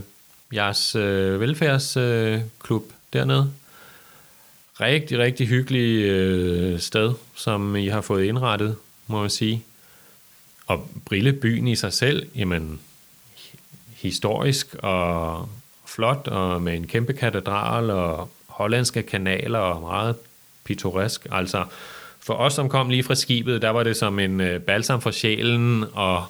jeres 0.54 0.94
øh, 0.94 1.40
velfærdsklub 1.40 2.84
øh, 2.84 2.92
dernede. 3.12 3.52
Rigtig, 4.80 5.18
rigtig 5.18 5.48
hyggelig 5.48 6.04
øh, 6.04 6.80
sted, 6.80 7.12
som 7.34 7.76
I 7.76 7.88
har 7.88 8.00
fået 8.00 8.24
indrettet, 8.24 8.76
må 9.06 9.20
man 9.20 9.30
sige. 9.30 9.64
Og 10.66 10.88
Brillebyen 11.04 11.68
i 11.68 11.76
sig 11.76 11.92
selv, 11.92 12.26
jamen, 12.34 12.80
historisk 13.96 14.74
og 14.74 15.48
flot, 15.86 16.28
og 16.28 16.62
med 16.62 16.74
en 16.74 16.86
kæmpe 16.86 17.12
katedral 17.12 17.90
og 17.90 18.30
hollandske 18.46 19.02
kanaler 19.02 19.58
og 19.58 19.80
meget 19.80 20.16
pittoresk. 20.64 21.26
Altså, 21.30 21.64
for 22.20 22.34
os, 22.34 22.52
som 22.52 22.68
kom 22.68 22.90
lige 22.90 23.02
fra 23.02 23.14
skibet, 23.14 23.62
der 23.62 23.70
var 23.70 23.82
det 23.82 23.96
som 23.96 24.18
en 24.18 24.40
øh, 24.40 24.60
balsam 24.60 25.00
for 25.00 25.10
sjælen 25.10 25.84
og, 25.92 26.26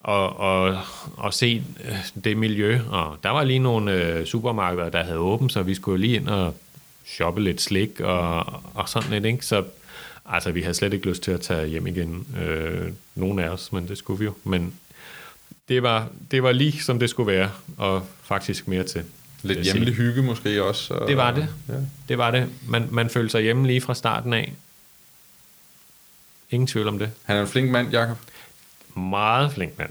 og, 0.00 0.36
og, 0.36 0.78
og 1.16 1.34
se 1.34 1.64
øh, 1.84 2.22
det 2.24 2.36
miljø. 2.36 2.80
Og 2.88 3.18
der 3.22 3.30
var 3.30 3.44
lige 3.44 3.58
nogle 3.58 3.92
øh, 3.92 4.26
supermarkeder, 4.26 4.88
der 4.88 5.04
havde 5.04 5.18
åbent, 5.18 5.52
så 5.52 5.62
vi 5.62 5.74
skulle 5.74 6.00
lige 6.00 6.16
ind 6.16 6.28
og 6.28 6.56
shoppe 7.06 7.42
lidt 7.42 7.60
slik 7.60 8.00
og, 8.00 8.38
og 8.74 8.88
sådan 8.88 9.10
lidt. 9.10 9.24
Ikke? 9.24 9.46
Så 9.46 9.64
altså, 10.26 10.52
vi 10.52 10.62
havde 10.62 10.74
slet 10.74 10.92
ikke 10.92 11.08
lyst 11.08 11.22
til 11.22 11.30
at 11.30 11.40
tage 11.40 11.66
hjem 11.66 11.86
igen, 11.86 12.26
øh, 12.42 12.92
nogen 13.14 13.38
af 13.38 13.48
os, 13.48 13.72
men 13.72 13.88
det 13.88 13.98
skulle 13.98 14.18
vi 14.18 14.24
jo. 14.24 14.34
Men 14.44 14.74
det 15.68 15.82
var, 15.82 16.08
det 16.30 16.42
var 16.42 16.52
lige 16.52 16.82
som 16.82 16.98
det 16.98 17.10
skulle 17.10 17.32
være, 17.32 17.50
og 17.76 18.06
faktisk 18.22 18.68
mere 18.68 18.84
til. 18.84 19.04
Lidt 19.42 19.58
hjemlig 19.58 19.94
hygge 19.94 20.22
måske 20.22 20.64
også. 20.64 20.94
Og, 20.94 21.08
det 21.08 21.16
var 21.16 21.30
det. 21.34 21.48
Ja. 21.68 21.74
Det 22.08 22.18
var 22.18 22.30
det. 22.30 22.48
Man, 22.68 22.88
man 22.90 23.10
følte 23.10 23.30
sig 23.30 23.42
hjemme 23.42 23.66
lige 23.66 23.80
fra 23.80 23.94
starten 23.94 24.32
af. 24.32 24.52
Ingen 26.50 26.66
tvivl 26.66 26.88
om 26.88 26.98
det. 26.98 27.10
Han 27.24 27.36
er 27.36 27.40
en 27.40 27.48
flink 27.48 27.70
mand, 27.70 27.90
Jakob. 27.90 28.16
Meget 28.94 29.52
flink 29.52 29.78
mand. 29.78 29.90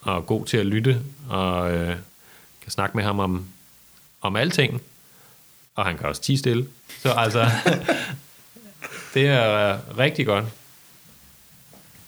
Og 0.00 0.26
god 0.26 0.46
til 0.46 0.56
at 0.56 0.66
lytte, 0.66 1.00
og 1.28 1.72
øh, 1.72 1.96
kan 2.62 2.70
snakke 2.70 2.96
med 2.96 3.04
ham 3.04 3.18
om, 3.18 3.46
om 4.20 4.36
alting. 4.36 4.82
Og 5.74 5.86
han 5.86 5.98
kan 5.98 6.06
også 6.06 6.22
tige 6.22 6.38
stille. 6.38 6.66
Så 7.02 7.12
altså, 7.12 7.50
det 9.14 9.26
er 9.26 9.78
rigtig 9.98 10.26
godt. 10.26 10.44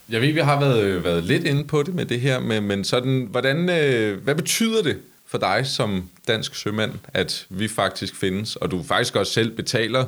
Jeg 0.08 0.20
ved, 0.20 0.32
vi 0.32 0.40
har 0.40 0.60
været, 0.60 1.04
været 1.04 1.24
lidt 1.24 1.44
inde 1.44 1.64
på 1.64 1.82
det 1.82 1.94
med 1.94 2.06
det 2.06 2.20
her, 2.20 2.40
men, 2.40 2.62
men 2.62 2.84
sådan, 2.84 3.28
hvordan, 3.30 3.70
øh, 3.70 4.22
hvad 4.22 4.34
betyder 4.34 4.82
det 4.82 4.98
for 5.26 5.38
dig 5.38 5.66
som 5.66 6.10
dansk 6.28 6.54
sømand, 6.54 6.92
at 7.14 7.46
vi 7.48 7.68
faktisk 7.68 8.16
findes, 8.16 8.56
og 8.56 8.70
du 8.70 8.82
faktisk 8.82 9.16
også 9.16 9.32
selv 9.32 9.56
betaler 9.56 10.06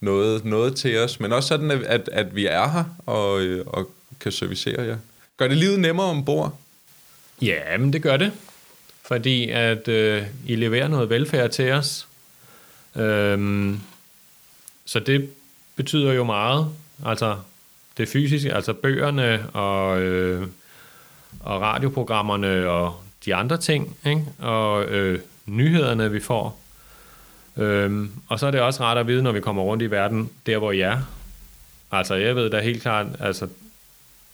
noget, 0.00 0.44
noget 0.44 0.76
til 0.76 0.98
os, 0.98 1.20
men 1.20 1.32
også 1.32 1.48
sådan, 1.48 1.70
at, 1.70 2.08
at 2.12 2.36
vi 2.36 2.46
er 2.46 2.68
her 2.68 2.84
og, 3.06 3.40
øh, 3.40 3.66
og 3.66 3.90
kan 4.20 4.32
servicere 4.32 4.82
jer. 4.82 4.96
Gør 5.36 5.48
det 5.48 5.56
livet 5.56 5.80
nemmere 5.80 6.06
ombord? 6.06 6.58
Ja, 7.42 7.78
men 7.78 7.92
det 7.92 8.02
gør 8.02 8.16
det. 8.16 8.32
Fordi 9.02 9.50
at 9.50 9.88
øh, 9.88 10.22
I 10.46 10.56
leverer 10.56 10.88
noget 10.88 11.10
velfærd 11.10 11.50
til 11.50 11.72
os. 11.72 12.08
Øhm, 12.96 13.80
så 14.84 14.98
det 15.00 15.30
betyder 15.76 16.12
jo 16.12 16.24
meget. 16.24 16.68
Altså 17.06 17.36
det 17.96 18.08
fysiske, 18.08 18.54
altså 18.54 18.72
bøgerne 18.72 19.50
og, 19.52 20.00
øh, 20.00 20.46
og 21.40 21.60
radioprogrammerne 21.60 22.68
og 22.68 23.00
de 23.24 23.34
andre 23.34 23.56
ting, 23.56 23.96
ikke? 24.06 24.24
og 24.38 24.84
øh, 24.84 25.20
nyhederne, 25.46 26.10
vi 26.10 26.20
får. 26.20 26.60
Øhm, 27.56 28.10
og 28.28 28.40
så 28.40 28.46
er 28.46 28.50
det 28.50 28.60
også 28.60 28.82
rart 28.82 28.98
at 28.98 29.06
vide, 29.06 29.22
når 29.22 29.32
vi 29.32 29.40
kommer 29.40 29.62
rundt 29.62 29.82
i 29.82 29.90
verden, 29.90 30.30
der 30.46 30.58
hvor 30.58 30.72
jeg 30.72 30.92
er. 30.92 31.02
Altså, 31.92 32.14
jeg 32.14 32.36
ved 32.36 32.50
da 32.50 32.60
helt 32.60 32.82
klart, 32.82 33.06
altså, 33.20 33.48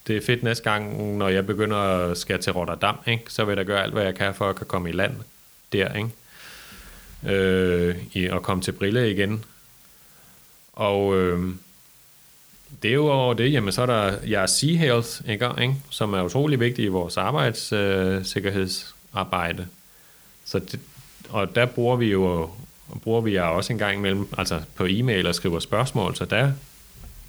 det 0.06 0.16
er 0.16 0.20
fedt 0.26 0.42
næste 0.42 0.70
gang, 0.70 1.16
når 1.16 1.28
jeg 1.28 1.46
begynder 1.46 1.76
at 1.76 2.18
skal 2.18 2.40
til 2.40 2.52
Rotterdam, 2.52 2.96
ikke? 3.06 3.24
så 3.28 3.44
vil 3.44 3.56
jeg 3.56 3.56
da 3.56 3.62
gøre 3.72 3.82
alt, 3.82 3.92
hvad 3.92 4.04
jeg 4.04 4.14
kan 4.14 4.34
for 4.34 4.48
at 4.48 4.56
kan 4.56 4.66
komme 4.66 4.88
i 4.88 4.92
land 4.92 5.14
der, 5.72 5.94
ikke? 5.94 6.08
Øh, 7.36 7.96
i, 8.12 8.26
og 8.26 8.42
komme 8.42 8.62
til 8.62 8.72
Brille 8.72 9.10
igen. 9.10 9.44
Og 10.72 11.16
øh, 11.16 11.48
det 12.82 12.88
er 12.88 12.94
jo 12.94 13.06
over 13.06 13.34
det, 13.34 13.52
jamen 13.52 13.72
så 13.72 13.82
er 13.82 13.86
der 13.86 14.14
jeres 14.30 14.50
Sea 14.50 14.76
Health, 14.76 15.08
ikke? 15.28 15.50
ikke? 15.60 15.74
som 15.90 16.14
er 16.14 16.22
utrolig 16.22 16.60
vigtig 16.60 16.84
i 16.84 16.88
vores 16.88 17.16
arbejdssikkerhedsarbejde. 17.16 19.62
Øh, 19.62 19.68
så 20.44 20.58
det, 20.58 20.80
og 21.28 21.54
der 21.54 21.66
bruger 21.66 21.96
vi 21.96 22.06
jo 22.06 22.50
bruger 23.02 23.20
vi 23.20 23.34
jer 23.34 23.42
også 23.42 23.72
en 23.72 23.78
gang 23.78 23.98
imellem, 23.98 24.28
altså 24.38 24.60
på 24.74 24.86
e-mail 24.88 25.26
og 25.26 25.34
skriver 25.34 25.58
spørgsmål, 25.58 26.16
så 26.16 26.24
der 26.24 26.52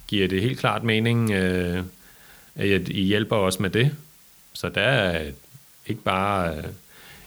giver 0.06 0.28
det 0.28 0.42
helt 0.42 0.58
klart 0.58 0.84
mening, 0.84 1.30
øh, 1.30 1.82
i 2.56 3.02
hjælper 3.02 3.36
os 3.36 3.60
med 3.60 3.70
det. 3.70 3.96
Så 4.52 4.68
der 4.68 4.80
er 4.80 5.30
ikke 5.86 6.02
bare, 6.02 6.62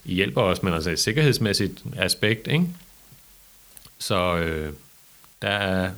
I 0.06 0.14
hjælper 0.14 0.42
os, 0.42 0.64
men 0.64 0.74
altså 0.74 0.90
et 0.90 1.00
sikkerhedsmæssigt 1.00 1.84
aspekt, 1.98 2.48
ikke? 2.48 2.68
Så 4.00 4.36
øh, 4.38 4.74
der 5.42 5.50
er 5.50 5.92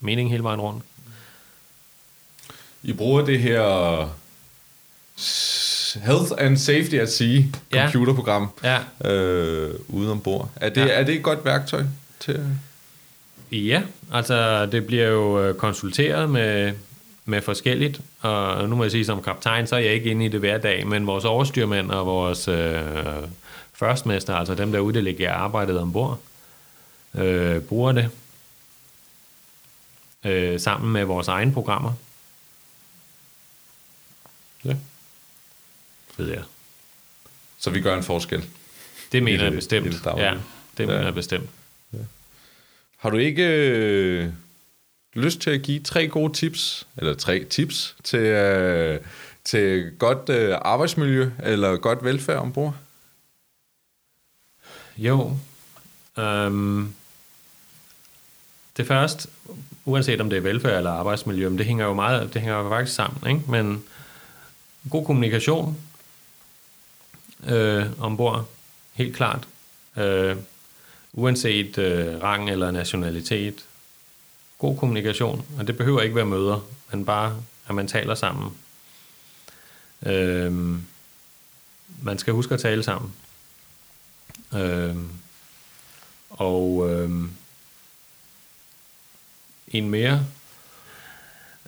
mening 0.00 0.30
hele 0.30 0.42
vejen 0.42 0.60
rundt. 0.60 0.84
I 2.82 2.92
bruger 2.92 3.24
det 3.24 3.38
her 3.40 3.62
Health 5.98 6.32
and 6.38 6.56
Safety 6.56 6.94
at 6.94 7.12
Sea 7.12 7.42
computerprogram 7.72 8.48
ja. 8.64 9.10
øh, 9.10 9.74
ude 9.88 10.10
ombord. 10.10 10.50
Er 10.56 10.68
det, 10.68 10.80
ja. 10.80 10.88
er 10.88 11.04
det 11.04 11.14
et 11.14 11.22
godt 11.22 11.44
værktøj 11.44 11.84
til? 12.20 12.46
Ja, 13.52 13.82
altså 14.12 14.66
det 14.66 14.86
bliver 14.86 15.06
jo 15.06 15.42
øh, 15.42 15.54
konsulteret 15.54 16.30
med, 16.30 16.72
med 17.30 17.42
forskelligt, 17.42 18.00
og 18.20 18.68
nu 18.68 18.76
må 18.76 18.84
jeg 18.84 18.90
sige 18.90 19.04
som 19.04 19.22
kaptajn, 19.22 19.66
så 19.66 19.76
er 19.76 19.80
jeg 19.80 19.92
ikke 19.92 20.10
inde 20.10 20.24
i 20.24 20.28
det 20.28 20.40
hver 20.40 20.58
dag, 20.58 20.86
men 20.86 21.06
vores 21.06 21.24
overstyrmænd 21.24 21.90
og 21.90 22.06
vores 22.06 22.48
øh, 22.48 22.82
førstmester, 23.72 24.34
altså 24.34 24.54
dem 24.54 24.72
der 24.72 24.78
uddelegerer 24.78 25.32
arbejdet 25.32 25.78
ombord, 25.78 26.20
øh, 27.14 27.60
bruger 27.60 27.92
det 27.92 28.10
øh, 30.24 30.60
sammen 30.60 30.92
med 30.92 31.04
vores 31.04 31.28
egne 31.28 31.52
programmer. 31.52 31.92
Ja. 34.64 34.76
Ved 36.16 36.28
jeg. 36.28 36.42
Så 37.58 37.70
vi 37.70 37.80
gør 37.80 37.96
en 37.96 38.02
forskel. 38.02 38.44
Det 39.12 39.22
mener 39.22 39.44
jeg 39.44 39.52
bestemt. 39.52 39.86
Det 39.86 40.06
ja, 40.16 40.34
det 40.78 40.86
mener 40.86 40.98
ja. 40.98 41.04
jeg 41.04 41.14
bestemt. 41.14 41.50
Ja. 41.92 41.98
Har 42.96 43.10
du 43.10 43.16
ikke 43.16 43.42
øh, 43.42 44.28
lyst 45.14 45.40
til 45.40 45.50
at 45.50 45.62
give 45.62 45.80
tre 45.80 46.08
gode 46.08 46.32
tips, 46.32 46.86
eller 46.96 47.14
tre 47.14 47.44
tips, 47.44 47.96
til, 48.04 48.20
øh, 48.20 49.00
til 49.44 49.92
godt 49.98 50.28
øh, 50.28 50.56
arbejdsmiljø 50.62 51.30
eller 51.42 51.76
godt 51.76 52.04
velfærd 52.04 52.38
ombord? 52.38 52.74
Jo. 54.96 55.36
Øhm, 56.18 56.92
det 58.76 58.86
første, 58.86 59.28
uanset 59.84 60.20
om 60.20 60.30
det 60.30 60.36
er 60.36 60.40
velfærd 60.40 60.76
eller 60.76 60.90
arbejdsmiljø, 60.90 61.48
men 61.48 61.58
det 61.58 61.66
hænger 61.66 61.86
jo 61.86 61.94
meget, 61.94 62.34
det 62.34 62.42
hænger 62.42 62.58
jo 62.58 62.68
faktisk 62.68 62.96
sammen, 62.96 63.36
ikke? 63.36 63.50
men 63.50 63.84
god 64.90 65.06
kommunikation 65.06 65.76
øh, 67.48 67.86
ombord, 68.00 68.48
helt 68.92 69.16
klart. 69.16 69.48
Øh, 69.96 70.36
uanset 71.12 71.78
øh, 71.78 72.22
rang 72.22 72.50
eller 72.50 72.70
nationalitet. 72.70 73.64
God 74.60 74.76
kommunikation, 74.76 75.46
og 75.58 75.66
det 75.66 75.76
behøver 75.76 76.00
ikke 76.00 76.16
være 76.16 76.26
møder, 76.26 76.66
men 76.90 77.04
bare, 77.04 77.42
at 77.68 77.74
man 77.74 77.88
taler 77.88 78.14
sammen. 78.14 78.56
Øhm, 80.06 80.82
man 82.02 82.18
skal 82.18 82.32
huske 82.34 82.54
at 82.54 82.60
tale 82.60 82.82
sammen. 82.82 83.12
Øhm, 84.54 85.08
og 86.30 86.90
øhm, 86.90 87.30
en 89.68 89.90
mere. 89.90 90.26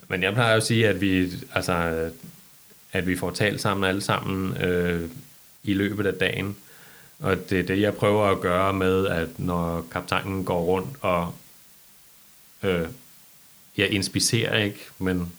Men 0.09 0.23
jeg 0.23 0.33
plejer 0.35 0.57
at 0.57 0.67
sige, 0.67 0.89
at 0.89 1.01
vi, 1.01 1.33
altså, 1.55 2.11
at 2.93 3.07
vi 3.07 3.17
får 3.17 3.31
talt 3.31 3.61
sammen 3.61 3.85
alle 3.85 4.01
sammen 4.01 4.57
øh, 4.57 5.11
i 5.63 5.75
løbet 5.75 6.07
af 6.07 6.15
dagen. 6.15 6.57
Og 7.19 7.51
det 7.51 7.61
er 7.61 7.63
det, 7.63 7.81
jeg 7.81 7.95
prøver 7.95 8.27
at 8.27 8.41
gøre 8.41 8.73
med, 8.73 9.07
at 9.07 9.39
når 9.39 9.87
kaptajnen 9.93 10.45
går 10.45 10.63
rundt 10.65 10.97
og 11.01 11.35
øh, 12.63 12.89
jeg 13.77 13.91
inspicerer 13.91 14.59
ikke, 14.59 14.79
men 14.99 15.33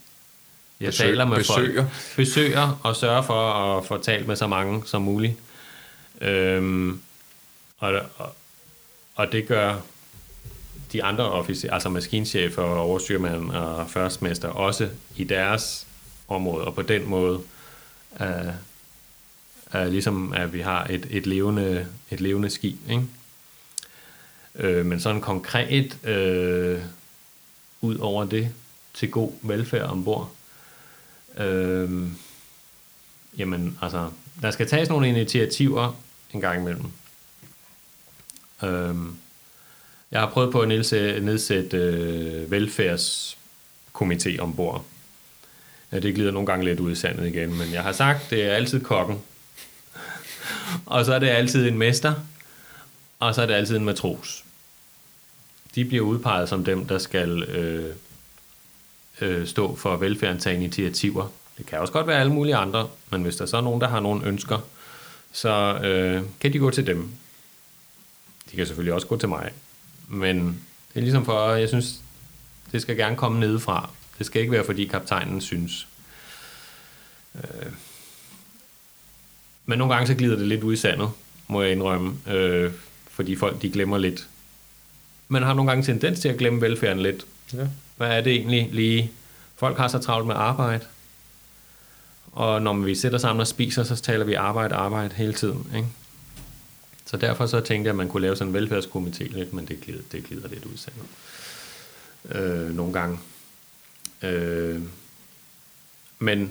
jeg 0.80 0.88
Besøg, 0.88 1.08
taler 1.08 1.26
med 1.26 1.38
besøger. 1.38 1.82
folk, 1.84 2.16
besøger 2.16 2.80
og 2.84 2.96
sørger 2.96 3.22
for 3.22 3.52
at 3.52 3.86
få 3.86 3.98
talt 3.98 4.28
med 4.28 4.36
så 4.36 4.48
mange 4.48 4.84
som 4.86 5.02
muligt. 5.02 5.34
Øhm, 6.22 7.02
og, 7.78 7.94
og, 8.18 8.36
og 9.16 9.32
det 9.32 9.48
gør 9.48 9.76
de 10.94 11.04
andre 11.04 11.32
officer, 11.32 11.74
altså 11.74 11.90
maskinchefer 11.90 12.62
og 12.62 12.82
overstyrmand 12.82 13.52
og 13.52 13.90
førstmester, 13.90 14.48
også 14.48 14.90
i 15.16 15.24
deres 15.24 15.88
område, 16.28 16.66
og 16.66 16.76
på 16.76 16.82
den 16.82 17.10
måde 17.10 17.42
øh, 18.22 18.54
er 19.72 19.86
ligesom, 19.86 20.34
at 20.34 20.54
vi 20.54 20.60
har 20.62 20.88
et, 20.90 21.08
et, 21.10 21.28
levende, 21.28 21.88
et 22.12 22.22
levende 22.22 22.50
skib. 22.50 22.78
Ikke? 22.90 23.04
Øh, 24.56 24.86
men 24.86 25.00
sådan 25.00 25.22
konkret, 25.22 25.98
øh, 26.08 26.80
ud 27.84 27.98
over 27.98 28.26
det, 28.26 28.50
til 28.94 29.12
god 29.12 29.32
velfærd 29.42 29.90
ombord, 29.90 30.32
øh, 31.38 32.08
jamen, 33.38 33.78
altså, 33.82 34.10
der 34.42 34.52
skal 34.52 34.68
tages 34.68 34.90
nogle 34.90 35.10
initiativer 35.10 35.96
en 36.34 36.42
gang 36.42 36.62
imellem. 36.62 36.86
Øh, 38.64 38.96
jeg 40.12 40.20
har 40.20 40.30
prøvet 40.30 40.52
på 40.52 40.62
at 40.62 40.68
nedsætte, 40.68 41.26
nedsætte 41.26 41.78
øh, 41.78 42.52
velfærdskomité 42.52 44.40
ombord. 44.40 44.86
Ja, 45.92 46.00
det 46.00 46.16
glider 46.16 46.32
nogle 46.32 46.46
gange 46.46 46.66
lidt 46.66 46.80
ud 46.80 46.92
i 46.92 46.96
sandet 46.96 47.28
igen, 47.28 47.58
men 47.58 47.74
jeg 47.74 47.84
har 47.84 47.92
sagt, 47.92 48.30
det 48.30 48.44
er 48.44 48.54
altid 48.54 48.80
kokken. 48.80 49.22
og 50.86 51.06
så 51.06 51.14
er 51.14 51.20
det 51.20 51.28
altid 51.28 51.68
en 51.68 51.78
mester, 51.78 52.14
og 53.20 53.36
så 53.36 53.42
er 53.42 53.46
det 53.46 53.54
altid 53.54 53.78
en 53.78 53.86
matros. 53.86 54.44
De 55.76 55.86
bliver 55.86 56.04
udpeget 56.04 56.50
som 56.50 56.66
dem, 56.66 56.86
der 56.86 56.98
skal 56.98 57.44
øh, 57.44 57.96
øh, 59.22 59.48
stå 59.48 59.76
for 59.76 59.98
velfærden 59.98 60.40
tage 60.40 60.56
initiativer. 60.56 61.28
Det 61.58 61.66
kan 61.66 61.80
også 61.80 61.94
godt 61.94 62.08
være 62.08 62.20
alle 62.20 62.34
mulige 62.34 62.56
andre, 62.56 62.88
men 63.10 63.24
hvis 63.24 63.36
der 63.36 63.46
så 63.46 63.58
er 63.58 63.62
nogen, 63.62 63.82
der 63.82 63.88
har 63.88 64.00
nogle 64.00 64.26
ønsker, 64.26 64.60
så 65.32 65.80
øh, 65.84 66.24
kan 66.40 66.54
de 66.54 66.60
gå 66.60 66.70
til 66.70 66.88
dem. 66.88 67.10
De 68.52 68.56
kan 68.56 68.68
selvfølgelig 68.68 68.94
også 68.94 69.08
gå 69.08 69.18
til 69.18 69.30
mig. 69.30 69.52
Men 70.08 70.46
det 70.94 71.00
er 71.00 71.02
ligesom 71.02 71.26
for, 71.26 71.52
jeg 71.52 71.68
synes, 71.68 72.02
det 72.72 72.82
skal 72.82 72.98
gerne 72.98 73.16
komme 73.16 73.40
nedefra. 73.40 73.90
Det 74.18 74.26
skal 74.26 74.42
ikke 74.42 74.52
være, 74.52 74.66
fordi 74.66 74.86
kaptajnen 74.86 75.42
synes. 75.42 75.88
Øh. 77.36 77.72
Men 79.66 79.78
nogle 79.78 79.94
gange 79.94 80.08
så 80.08 80.14
glider 80.14 80.36
det 80.36 80.48
lidt 80.48 80.64
ud 80.64 80.74
i 80.74 80.78
sandet, 80.78 81.10
må 81.48 81.62
jeg 81.62 81.72
indrømme. 81.72 82.18
Øh, 82.28 82.72
fordi 83.10 83.36
folk 83.36 83.62
de 83.62 83.72
glemmer 83.72 83.98
lidt. 83.98 84.28
Man 85.34 85.44
har 85.44 85.54
nogle 85.54 85.72
gange 85.72 85.84
tendens 85.84 86.20
til 86.20 86.30
at 86.30 86.38
glemme 86.38 86.62
velfærden 86.62 87.00
lidt. 87.00 87.26
Ja. 87.54 87.68
Hvad 87.98 88.08
er 88.08 88.22
det 88.22 88.34
egentlig 88.34 88.70
lige? 88.72 89.12
Folk 89.56 89.78
har 89.78 89.88
så 89.88 90.00
travlt 90.00 90.28
med 90.28 90.36
arbejde. 90.36 90.86
Og 92.32 92.62
når 92.62 92.74
vi 92.74 92.96
sætter 92.96 93.18
sammen 93.18 93.42
og 93.42 93.48
spiser, 93.48 93.84
så 93.84 93.96
taler 93.96 94.26
vi 94.26 94.34
arbejde, 94.34 94.76
arbejde 94.76 95.16
hele 95.16 95.34
tiden. 95.34 95.68
Ikke? 95.76 95.88
Så 97.06 97.18
derfor 97.18 97.46
så 97.46 97.60
tænkte 97.60 97.88
jeg, 97.88 97.92
at 97.92 97.96
man 97.96 98.10
kunne 98.10 98.22
lave 98.22 98.36
sådan 98.36 98.56
en 98.56 98.62
velfærdskomité 98.62 99.38
lidt, 99.38 99.54
men 99.54 99.66
det 99.66 99.82
glider, 99.82 100.02
det 100.12 100.24
glider 100.24 100.48
lidt 100.48 100.66
ud 100.66 100.78
sandet. 100.78 101.06
Øh, 102.32 102.76
nogle 102.76 102.94
gange. 102.94 103.20
Øh, 104.22 104.82
men, 106.20 106.50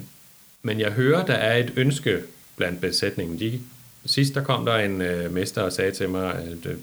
men 0.62 0.80
jeg 0.80 0.92
hører, 0.92 1.26
der 1.26 1.34
er 1.34 1.56
et 1.56 1.72
ønske 1.76 2.22
blandt 2.56 2.80
besætningen. 2.80 3.38
De, 3.38 3.60
sidst 4.06 4.34
der 4.34 4.44
kom 4.44 4.64
der 4.64 4.76
en 4.76 5.00
øh, 5.00 5.32
mester 5.32 5.62
og 5.62 5.72
sagde 5.72 5.90
til 5.90 6.08
mig, 6.08 6.34
at 6.34 6.66
øh, 6.66 6.76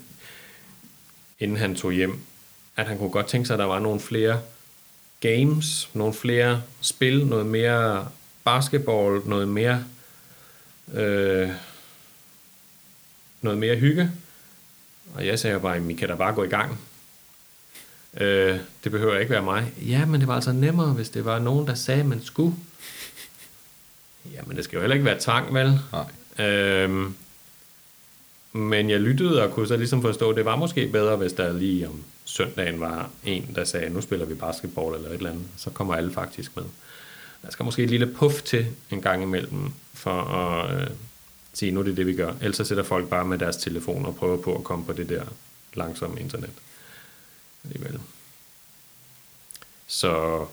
inden 1.40 1.58
han 1.58 1.76
tog 1.76 1.92
hjem, 1.92 2.20
at 2.76 2.88
han 2.88 2.98
kunne 2.98 3.10
godt 3.10 3.28
tænke 3.28 3.48
sig, 3.48 3.54
at 3.54 3.60
der 3.60 3.66
var 3.66 3.80
nogle 3.80 4.00
flere 4.00 4.42
games, 5.20 5.90
nogle 5.94 6.14
flere 6.14 6.62
spil, 6.82 7.26
noget 7.26 7.46
mere 7.46 8.08
basketball, 8.44 9.22
noget 9.26 9.48
mere 9.48 9.84
øh, 10.94 11.50
noget 13.42 13.60
mere 13.60 13.76
hygge. 13.76 14.12
Og 15.16 15.26
jeg 15.26 15.40
sagde 15.40 15.60
bare, 15.60 15.76
at 15.76 15.90
I 15.90 15.94
kan 15.94 16.10
da 16.10 16.16
bare 16.16 16.34
gå 16.34 16.44
i 16.44 16.48
gang. 16.48 16.80
Øh, 18.18 18.60
det 18.84 18.92
behøver 18.92 19.18
ikke 19.18 19.32
være 19.32 19.44
mig. 19.44 19.74
Ja, 19.82 20.06
men 20.06 20.20
det 20.20 20.28
var 20.28 20.36
altså 20.36 20.52
nemmere, 20.52 20.94
hvis 20.94 21.10
det 21.10 21.26
var 21.26 21.40
nogen, 21.40 21.68
der 21.68 21.74
sagde, 21.74 22.00
at 22.00 22.06
man 22.06 22.24
skulle. 22.24 22.56
Jamen, 24.34 24.58
det 24.58 24.64
skal 24.64 24.76
jo 24.78 24.82
heller 24.82 24.96
ikke 24.96 25.06
være 25.06 25.20
tvang, 25.20 25.54
vel? 25.54 25.80
Nej. 25.92 26.46
Øh, 26.48 27.12
men 28.54 28.90
jeg 28.90 29.00
lyttede 29.00 29.44
og 29.44 29.52
kunne 29.52 29.68
så 29.68 29.78
ligesom 29.78 30.02
forstå, 30.02 30.30
at 30.30 30.36
det 30.36 30.46
var 30.46 30.56
måske 30.56 30.88
bedre, 30.88 31.16
hvis 31.16 31.34
der 31.34 31.54
lige 31.54 31.88
om 31.88 32.04
søndagen 32.26 32.80
var 32.80 33.10
en, 33.26 33.52
der 33.56 33.64
sagde, 33.64 33.90
nu 33.90 34.02
spiller 34.02 34.26
vi 34.26 34.34
basketball 34.34 34.96
eller 34.96 35.10
et 35.10 35.14
eller 35.14 35.30
andet. 35.30 35.46
Så 35.58 35.70
kommer 35.70 35.96
alle 35.96 36.12
faktisk 36.12 36.56
med. 36.56 36.64
Der 37.42 37.52
skal 37.52 37.64
måske 37.64 37.84
et 37.84 37.90
lille 37.90 38.08
puff 38.08 38.42
til 38.42 38.68
en 38.92 39.02
gang 39.02 39.24
imellem, 39.24 39.72
for 39.94 40.22
at 40.22 40.82
øh, 40.82 40.88
sige, 41.54 41.72
nu 41.72 41.80
er 41.80 41.84
det 41.84 41.98
det, 41.98 42.08
vi 42.08 42.16
gør. 42.16 42.34
Ellers 42.42 42.58
så 42.58 42.64
sætter 42.64 42.84
folk 42.84 43.10
bare 43.10 43.26
med 43.26 43.38
deres 43.38 43.58
telefon 43.58 44.06
og 44.06 44.16
prøver 44.16 44.38
på 44.38 44.56
at 44.56 44.64
komme 44.64 44.86
på 44.86 44.94
det 44.94 45.10
der 45.10 45.24
langsomme 45.74 46.20
internet. 46.20 46.54
Alligevel. 47.64 48.00
Så 49.88 50.46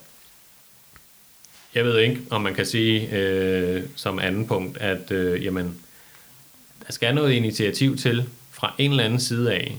jeg 1.74 1.84
ved 1.84 1.98
ikke, 1.98 2.22
om 2.30 2.40
man 2.40 2.54
kan 2.54 2.66
sige 2.66 3.18
øh, 3.18 3.82
som 3.96 4.18
anden 4.18 4.46
punkt, 4.46 4.78
at 4.78 5.10
øh, 5.10 5.44
jamen, 5.44 5.78
der 6.86 6.92
skal 6.92 7.14
noget 7.14 7.32
initiativ 7.32 7.96
til 7.96 8.28
fra 8.50 8.74
en 8.78 8.90
eller 8.90 9.04
anden 9.04 9.20
side 9.20 9.52
af, 9.52 9.78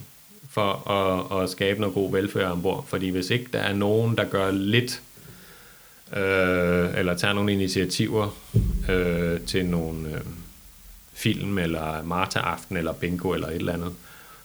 for 0.50 0.92
at, 0.92 1.44
at 1.44 1.50
skabe 1.50 1.80
noget 1.80 1.94
god 1.94 2.12
velfærd 2.12 2.52
ombord. 2.52 2.88
Fordi 2.88 3.10
hvis 3.10 3.30
ikke 3.30 3.50
der 3.54 3.60
er 3.60 3.74
nogen, 3.74 4.18
der 4.18 4.24
gør 4.24 4.52
lidt, 4.52 5.02
øh, 6.14 7.00
eller 7.00 7.18
tager 7.18 7.34
nogle 7.34 7.54
initiativer 7.54 8.38
øh, 8.90 9.42
til 9.42 9.66
nogle 9.66 10.10
øh, 10.10 10.22
film, 11.14 11.58
eller 11.58 12.04
Marta-aften, 12.04 12.78
eller 12.78 12.94
bingo, 12.94 13.34
eller 13.34 13.48
et 13.48 13.56
eller 13.56 13.74
andet, 13.74 13.96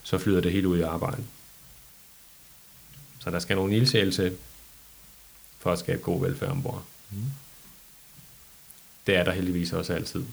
så 0.02 0.18
flyder 0.18 0.40
det 0.40 0.52
helt 0.52 0.66
ud 0.66 0.78
i 0.78 0.82
arbejde. 0.82 1.22
Så 3.20 3.30
der 3.30 3.38
skal 3.38 3.56
nogle 3.56 3.76
ildsjæl 3.76 4.12
til, 4.12 4.36
for 5.58 5.72
at 5.72 5.78
skabe 5.78 6.02
god 6.02 6.20
velfærd 6.20 6.50
ombord. 6.50 6.84
Mm. 7.10 7.16
Det 9.06 9.16
er 9.16 9.24
der 9.24 9.32
heldigvis 9.32 9.72
også 9.72 9.92
altid. 9.92 10.24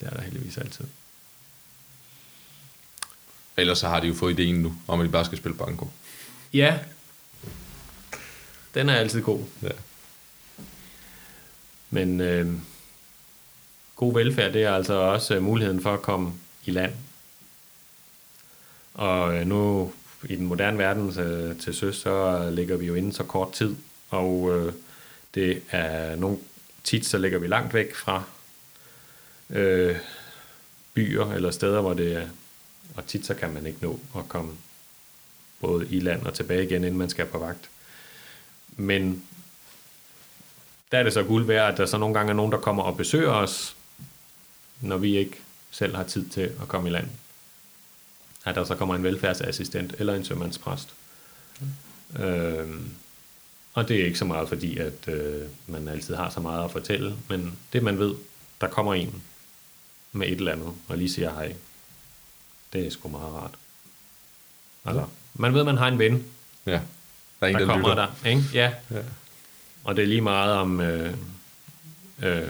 Det 0.00 0.06
er 0.06 0.10
der 0.10 0.20
heldigvis 0.20 0.58
altid. 0.58 0.84
Ellers 3.56 3.78
så 3.78 3.88
har 3.88 4.00
de 4.00 4.06
jo 4.06 4.14
fået 4.14 4.38
ideen 4.38 4.62
nu, 4.62 4.74
om 4.88 5.00
at 5.00 5.06
de 5.06 5.12
bare 5.12 5.24
skal 5.24 5.38
spille 5.38 5.58
banko. 5.58 5.88
Ja. 6.52 6.78
Den 8.74 8.88
er 8.88 8.94
altid 8.94 9.22
god. 9.22 9.44
Ja. 9.62 9.68
Men 11.90 12.20
øh, 12.20 12.52
god 13.96 14.14
velfærd, 14.14 14.52
det 14.52 14.62
er 14.62 14.72
altså 14.74 14.94
også 14.94 15.34
øh, 15.34 15.42
muligheden 15.42 15.82
for 15.82 15.94
at 15.94 16.02
komme 16.02 16.32
i 16.64 16.70
land. 16.70 16.92
Og 18.94 19.36
øh, 19.36 19.46
nu 19.46 19.92
i 20.24 20.36
den 20.36 20.46
moderne 20.46 20.78
verden 20.78 21.20
øh, 21.20 21.58
til 21.58 21.74
søs, 21.74 21.96
så 21.96 22.50
ligger 22.50 22.76
vi 22.76 22.86
jo 22.86 22.94
inden 22.94 23.12
så 23.12 23.22
kort 23.22 23.52
tid, 23.52 23.76
og 24.10 24.56
øh, 24.56 24.72
det 25.34 25.62
er 25.70 26.16
nogle 26.16 26.38
tit, 26.84 27.06
så 27.06 27.18
ligger 27.18 27.38
vi 27.38 27.46
langt 27.46 27.74
væk 27.74 27.94
fra 27.94 28.22
øh, 29.50 29.96
byer 30.94 31.32
eller 31.32 31.50
steder, 31.50 31.80
hvor 31.80 31.94
det 31.94 32.16
er, 32.16 32.28
og 32.96 33.06
tit 33.06 33.26
så 33.26 33.34
kan 33.34 33.52
man 33.52 33.66
ikke 33.66 33.78
nå 33.82 34.00
at 34.16 34.28
komme 34.28 34.56
både 35.60 35.88
i 35.88 36.00
land 36.00 36.22
og 36.26 36.34
tilbage 36.34 36.64
igen, 36.64 36.84
inden 36.84 36.98
man 36.98 37.10
skal 37.10 37.26
på 37.26 37.38
vagt. 37.38 37.70
Men 38.76 39.24
der 40.92 40.98
er 40.98 41.02
det 41.02 41.12
så 41.12 41.22
guld 41.22 41.46
værd, 41.46 41.72
at 41.72 41.78
der 41.78 41.86
så 41.86 41.98
nogle 41.98 42.14
gange 42.14 42.30
er 42.30 42.34
nogen, 42.34 42.52
der 42.52 42.58
kommer 42.58 42.82
og 42.82 42.96
besøger 42.96 43.30
os, 43.30 43.76
når 44.80 44.96
vi 44.96 45.16
ikke 45.16 45.36
selv 45.70 45.96
har 45.96 46.04
tid 46.04 46.28
til 46.28 46.40
at 46.40 46.68
komme 46.68 46.88
i 46.88 46.92
land. 46.92 47.08
At 48.44 48.54
der 48.54 48.64
så 48.64 48.74
kommer 48.74 48.94
en 48.94 49.02
velfærdsassistent 49.02 49.94
eller 49.98 50.14
en 50.14 50.24
sømandspræst. 50.24 50.94
Mm. 51.60 52.22
Øhm, 52.22 52.90
og 53.72 53.88
det 53.88 54.00
er 54.00 54.04
ikke 54.04 54.18
så 54.18 54.24
meget 54.24 54.48
fordi, 54.48 54.78
at 54.78 55.08
øh, 55.08 55.46
man 55.66 55.88
altid 55.88 56.14
har 56.14 56.30
så 56.30 56.40
meget 56.40 56.64
at 56.64 56.70
fortælle, 56.70 57.16
men 57.28 57.58
det 57.72 57.82
man 57.82 57.98
ved, 57.98 58.14
der 58.60 58.68
kommer 58.68 58.94
en 58.94 59.22
med 60.18 60.26
et 60.28 60.38
eller 60.38 60.52
andet, 60.52 60.74
og 60.88 60.98
lige 60.98 61.10
siger 61.10 61.30
hej, 61.30 61.54
det 62.72 62.86
er 62.86 62.90
sgu 62.90 63.08
meget 63.08 63.34
rart. 63.34 63.54
Altså, 64.84 65.04
man 65.34 65.54
ved, 65.54 65.64
man 65.64 65.76
har 65.76 65.88
en 65.88 65.98
ven, 65.98 66.24
ja. 66.66 66.70
der, 66.70 66.80
er 67.40 67.46
en, 67.46 67.54
der, 67.54 67.60
der 67.60 67.66
kommer 67.66 67.88
lytter. 67.88 68.12
der. 68.22 68.28
Ikke? 68.28 68.42
Ja. 68.54 68.72
ja. 68.90 69.02
Og 69.84 69.96
det 69.96 70.02
er 70.02 70.06
lige 70.06 70.20
meget 70.20 70.52
om, 70.52 70.80
øh, 70.80 71.14
øh, 72.22 72.48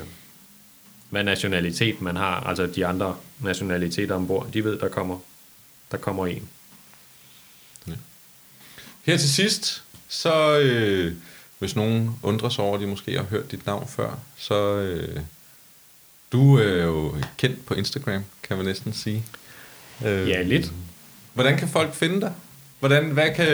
hvad 1.10 1.24
nationalitet 1.24 2.00
man 2.00 2.16
har, 2.16 2.40
altså 2.40 2.66
de 2.66 2.86
andre 2.86 3.16
nationaliteter 3.38 4.14
ombord, 4.14 4.52
de 4.52 4.64
ved, 4.64 4.78
der 4.78 4.88
kommer, 4.88 5.18
der 5.90 5.96
kommer 5.96 6.26
en. 6.26 6.48
Ja. 7.86 7.92
Her 9.02 9.16
til 9.16 9.32
sidst, 9.32 9.84
så 10.08 10.58
øh, 10.58 11.14
hvis 11.58 11.76
nogen 11.76 12.10
undrer 12.22 12.48
sig 12.48 12.64
over, 12.64 12.74
at 12.74 12.80
de 12.80 12.86
måske 12.86 13.16
har 13.16 13.22
hørt 13.24 13.50
dit 13.50 13.66
navn 13.66 13.88
før, 13.88 14.18
så 14.36 14.76
øh, 14.76 15.20
du 16.32 16.56
er 16.56 16.84
jo 16.84 17.14
kendt 17.36 17.66
på 17.66 17.74
Instagram, 17.74 18.24
kan 18.42 18.56
man 18.56 18.66
næsten 18.66 18.92
sige. 18.92 19.24
Øh, 20.06 20.28
ja, 20.28 20.42
lidt. 20.42 20.72
Hvordan 21.34 21.58
kan 21.58 21.68
folk 21.68 21.94
finde 21.94 22.20
dig? 22.20 22.32
Hvordan, 22.78 23.10
hvad, 23.10 23.34
kan, 23.34 23.46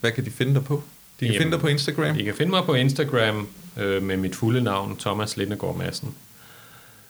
hvad 0.00 0.12
kan 0.12 0.24
de 0.24 0.30
finde 0.30 0.54
dig 0.54 0.64
på? 0.64 0.82
De 1.20 1.24
kan 1.24 1.26
Jamen, 1.26 1.40
finde 1.40 1.52
dig 1.52 1.60
på 1.60 1.66
Instagram? 1.66 2.16
De 2.16 2.24
kan 2.24 2.34
finde 2.34 2.50
mig 2.50 2.64
på 2.64 2.74
Instagram 2.74 3.48
øh, 3.76 4.02
med 4.02 4.16
mit 4.16 4.36
fulde 4.36 4.62
navn, 4.62 4.96
Thomas 4.96 5.36
Lindegård 5.36 5.76
Madsen. 5.76 6.14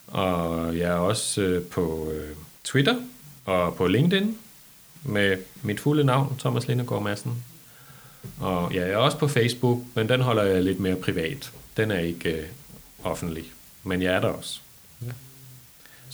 Og 0.07 0.77
jeg 0.79 0.89
er 0.89 0.95
også 0.95 1.41
øh, 1.41 1.63
på 1.63 2.13
øh, 2.13 2.37
Twitter 2.65 2.97
og 3.45 3.75
på 3.75 3.87
LinkedIn 3.87 4.37
med 5.03 5.37
mit 5.63 5.81
fulde 5.81 6.05
navn, 6.05 6.37
Thomas 6.39 6.69
Lindegård 6.69 7.03
Madsen. 7.03 7.45
Og 8.41 8.75
ja, 8.75 8.81
jeg 8.81 8.91
er 8.91 8.97
også 8.97 9.19
på 9.19 9.29
Facebook, 9.29 9.81
men 9.95 10.09
den 10.09 10.21
holder 10.21 10.43
jeg 10.43 10.63
lidt 10.63 10.81
mere 10.81 10.97
privat. 10.97 11.53
Den 11.77 11.91
er 11.91 11.99
ikke 11.99 12.33
øh, 12.33 12.45
offentlig, 13.05 13.45
men 13.83 14.03
jeg 14.03 14.15
er 14.15 14.21
der 14.21 14.29
også. 14.29 14.61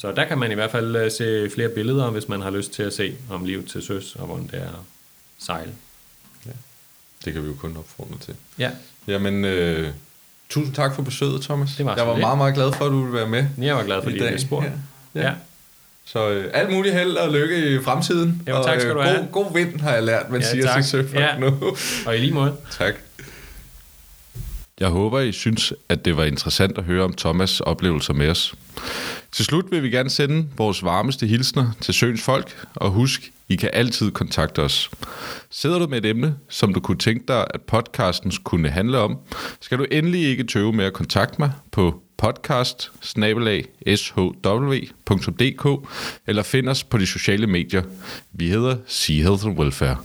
Så 0.01 0.13
der 0.13 0.25
kan 0.25 0.39
man 0.39 0.51
i 0.51 0.55
hvert 0.55 0.71
fald 0.71 0.97
øh, 0.97 1.11
se 1.11 1.51
flere 1.55 1.69
billeder, 1.69 2.11
hvis 2.11 2.29
man 2.29 2.41
har 2.43 2.51
lyst 2.51 2.73
til 2.73 2.83
at 2.83 2.93
se 2.93 3.15
om 3.31 3.45
livet 3.45 3.67
til 3.67 3.83
søs, 3.83 4.17
og 4.17 4.27
hvordan 4.27 4.47
det 4.47 4.55
er 4.55 4.69
at 4.69 4.85
sejle. 5.39 5.73
Ja. 6.47 6.51
Det 7.25 7.33
kan 7.33 7.43
vi 7.43 7.49
jo 7.49 7.55
kun 7.55 7.77
opfordre 7.77 8.19
til. 8.21 8.35
Ja. 8.59 8.71
Jamen, 9.07 9.45
øh, 9.45 9.89
Tusind 10.49 10.75
tak 10.75 10.95
for 10.95 11.03
besøget, 11.03 11.43
Thomas. 11.43 11.71
Det 11.77 11.87
var 11.87 11.97
jeg 11.97 12.07
var 12.07 12.15
så 12.15 12.21
meget, 12.21 12.39
meget 12.39 12.55
glad 12.55 12.73
for, 12.73 12.85
at 12.85 12.91
du 12.91 13.01
ville 13.03 13.15
være 13.19 13.27
med. 13.29 13.45
Jeg 13.67 13.77
var 13.77 13.83
glad 13.83 14.03
for, 14.03 14.11
at 14.11 14.17
jeg 14.17 14.29
blev 14.29 14.39
spurgt. 14.39 14.67
Ja. 14.67 15.21
Ja. 15.21 15.27
ja. 15.27 15.33
Så 16.05 16.29
øh, 16.31 16.51
alt 16.55 16.71
muligt 16.71 16.95
held 16.95 17.17
og 17.17 17.33
lykke 17.33 17.75
i 17.75 17.83
fremtiden. 17.83 18.43
Jo, 18.49 18.63
tak 18.65 18.81
skal 18.81 18.91
og, 18.91 18.97
du 18.97 19.01
øh, 19.01 19.07
have. 19.15 19.29
God, 19.33 19.45
god 19.45 19.55
vind 19.55 19.81
har 19.81 19.93
jeg 19.93 20.03
lært, 20.03 20.31
man 20.31 20.41
Ja, 20.41 20.51
siger 20.51 20.67
tak. 20.67 20.75
til 20.83 20.91
søfolk 20.91 21.15
Ja. 21.21 21.39
nu. 21.39 21.77
Og 22.07 22.17
i 22.17 22.21
lige 22.21 22.33
måde. 22.35 22.57
tak. 22.79 22.95
Jeg 24.81 24.89
håber, 24.89 25.21
I 25.21 25.33
synes, 25.33 25.73
at 25.89 26.05
det 26.05 26.17
var 26.17 26.25
interessant 26.25 26.79
at 26.79 26.85
høre 26.85 27.05
om 27.05 27.15
Thomas' 27.21 27.61
oplevelser 27.61 28.15
med 28.15 28.29
os. 28.29 28.55
Til 29.33 29.45
slut 29.45 29.65
vil 29.71 29.83
vi 29.83 29.91
gerne 29.91 30.11
sende 30.11 30.49
vores 30.57 30.85
varmeste 30.85 31.27
hilsner 31.27 31.71
til 31.81 31.95
Søens 31.95 32.23
folk, 32.23 32.67
og 32.75 32.91
husk, 32.91 33.33
I 33.49 33.57
kan 33.57 33.71
altid 33.73 34.11
kontakte 34.11 34.63
os. 34.63 34.91
Sidder 35.51 35.79
du 35.79 35.87
med 35.87 35.99
et 35.99 36.11
emne, 36.11 36.37
som 36.49 36.75
du 36.75 36.81
kunne 36.81 36.99
tænke 36.99 37.25
dig, 37.29 37.47
at 37.55 37.63
podcasten 37.63 38.33
kunne 38.45 38.69
handle 38.69 38.99
om, 38.99 39.19
skal 39.61 39.79
du 39.79 39.87
endelig 39.91 40.29
ikke 40.29 40.45
tøve 40.45 40.73
med 40.73 40.85
at 40.85 40.93
kontakte 40.93 41.37
mig 41.39 41.53
på 41.73 42.03
podcast 42.19 42.91
eller 46.27 46.43
find 46.43 46.69
os 46.69 46.85
på 46.85 46.99
de 46.99 47.07
sociale 47.07 47.47
medier. 47.47 47.83
Vi 48.33 48.49
hedder 48.49 48.77
Sea 48.87 49.23
Health 49.23 49.47
and 49.47 49.59
Welfare. 49.59 49.97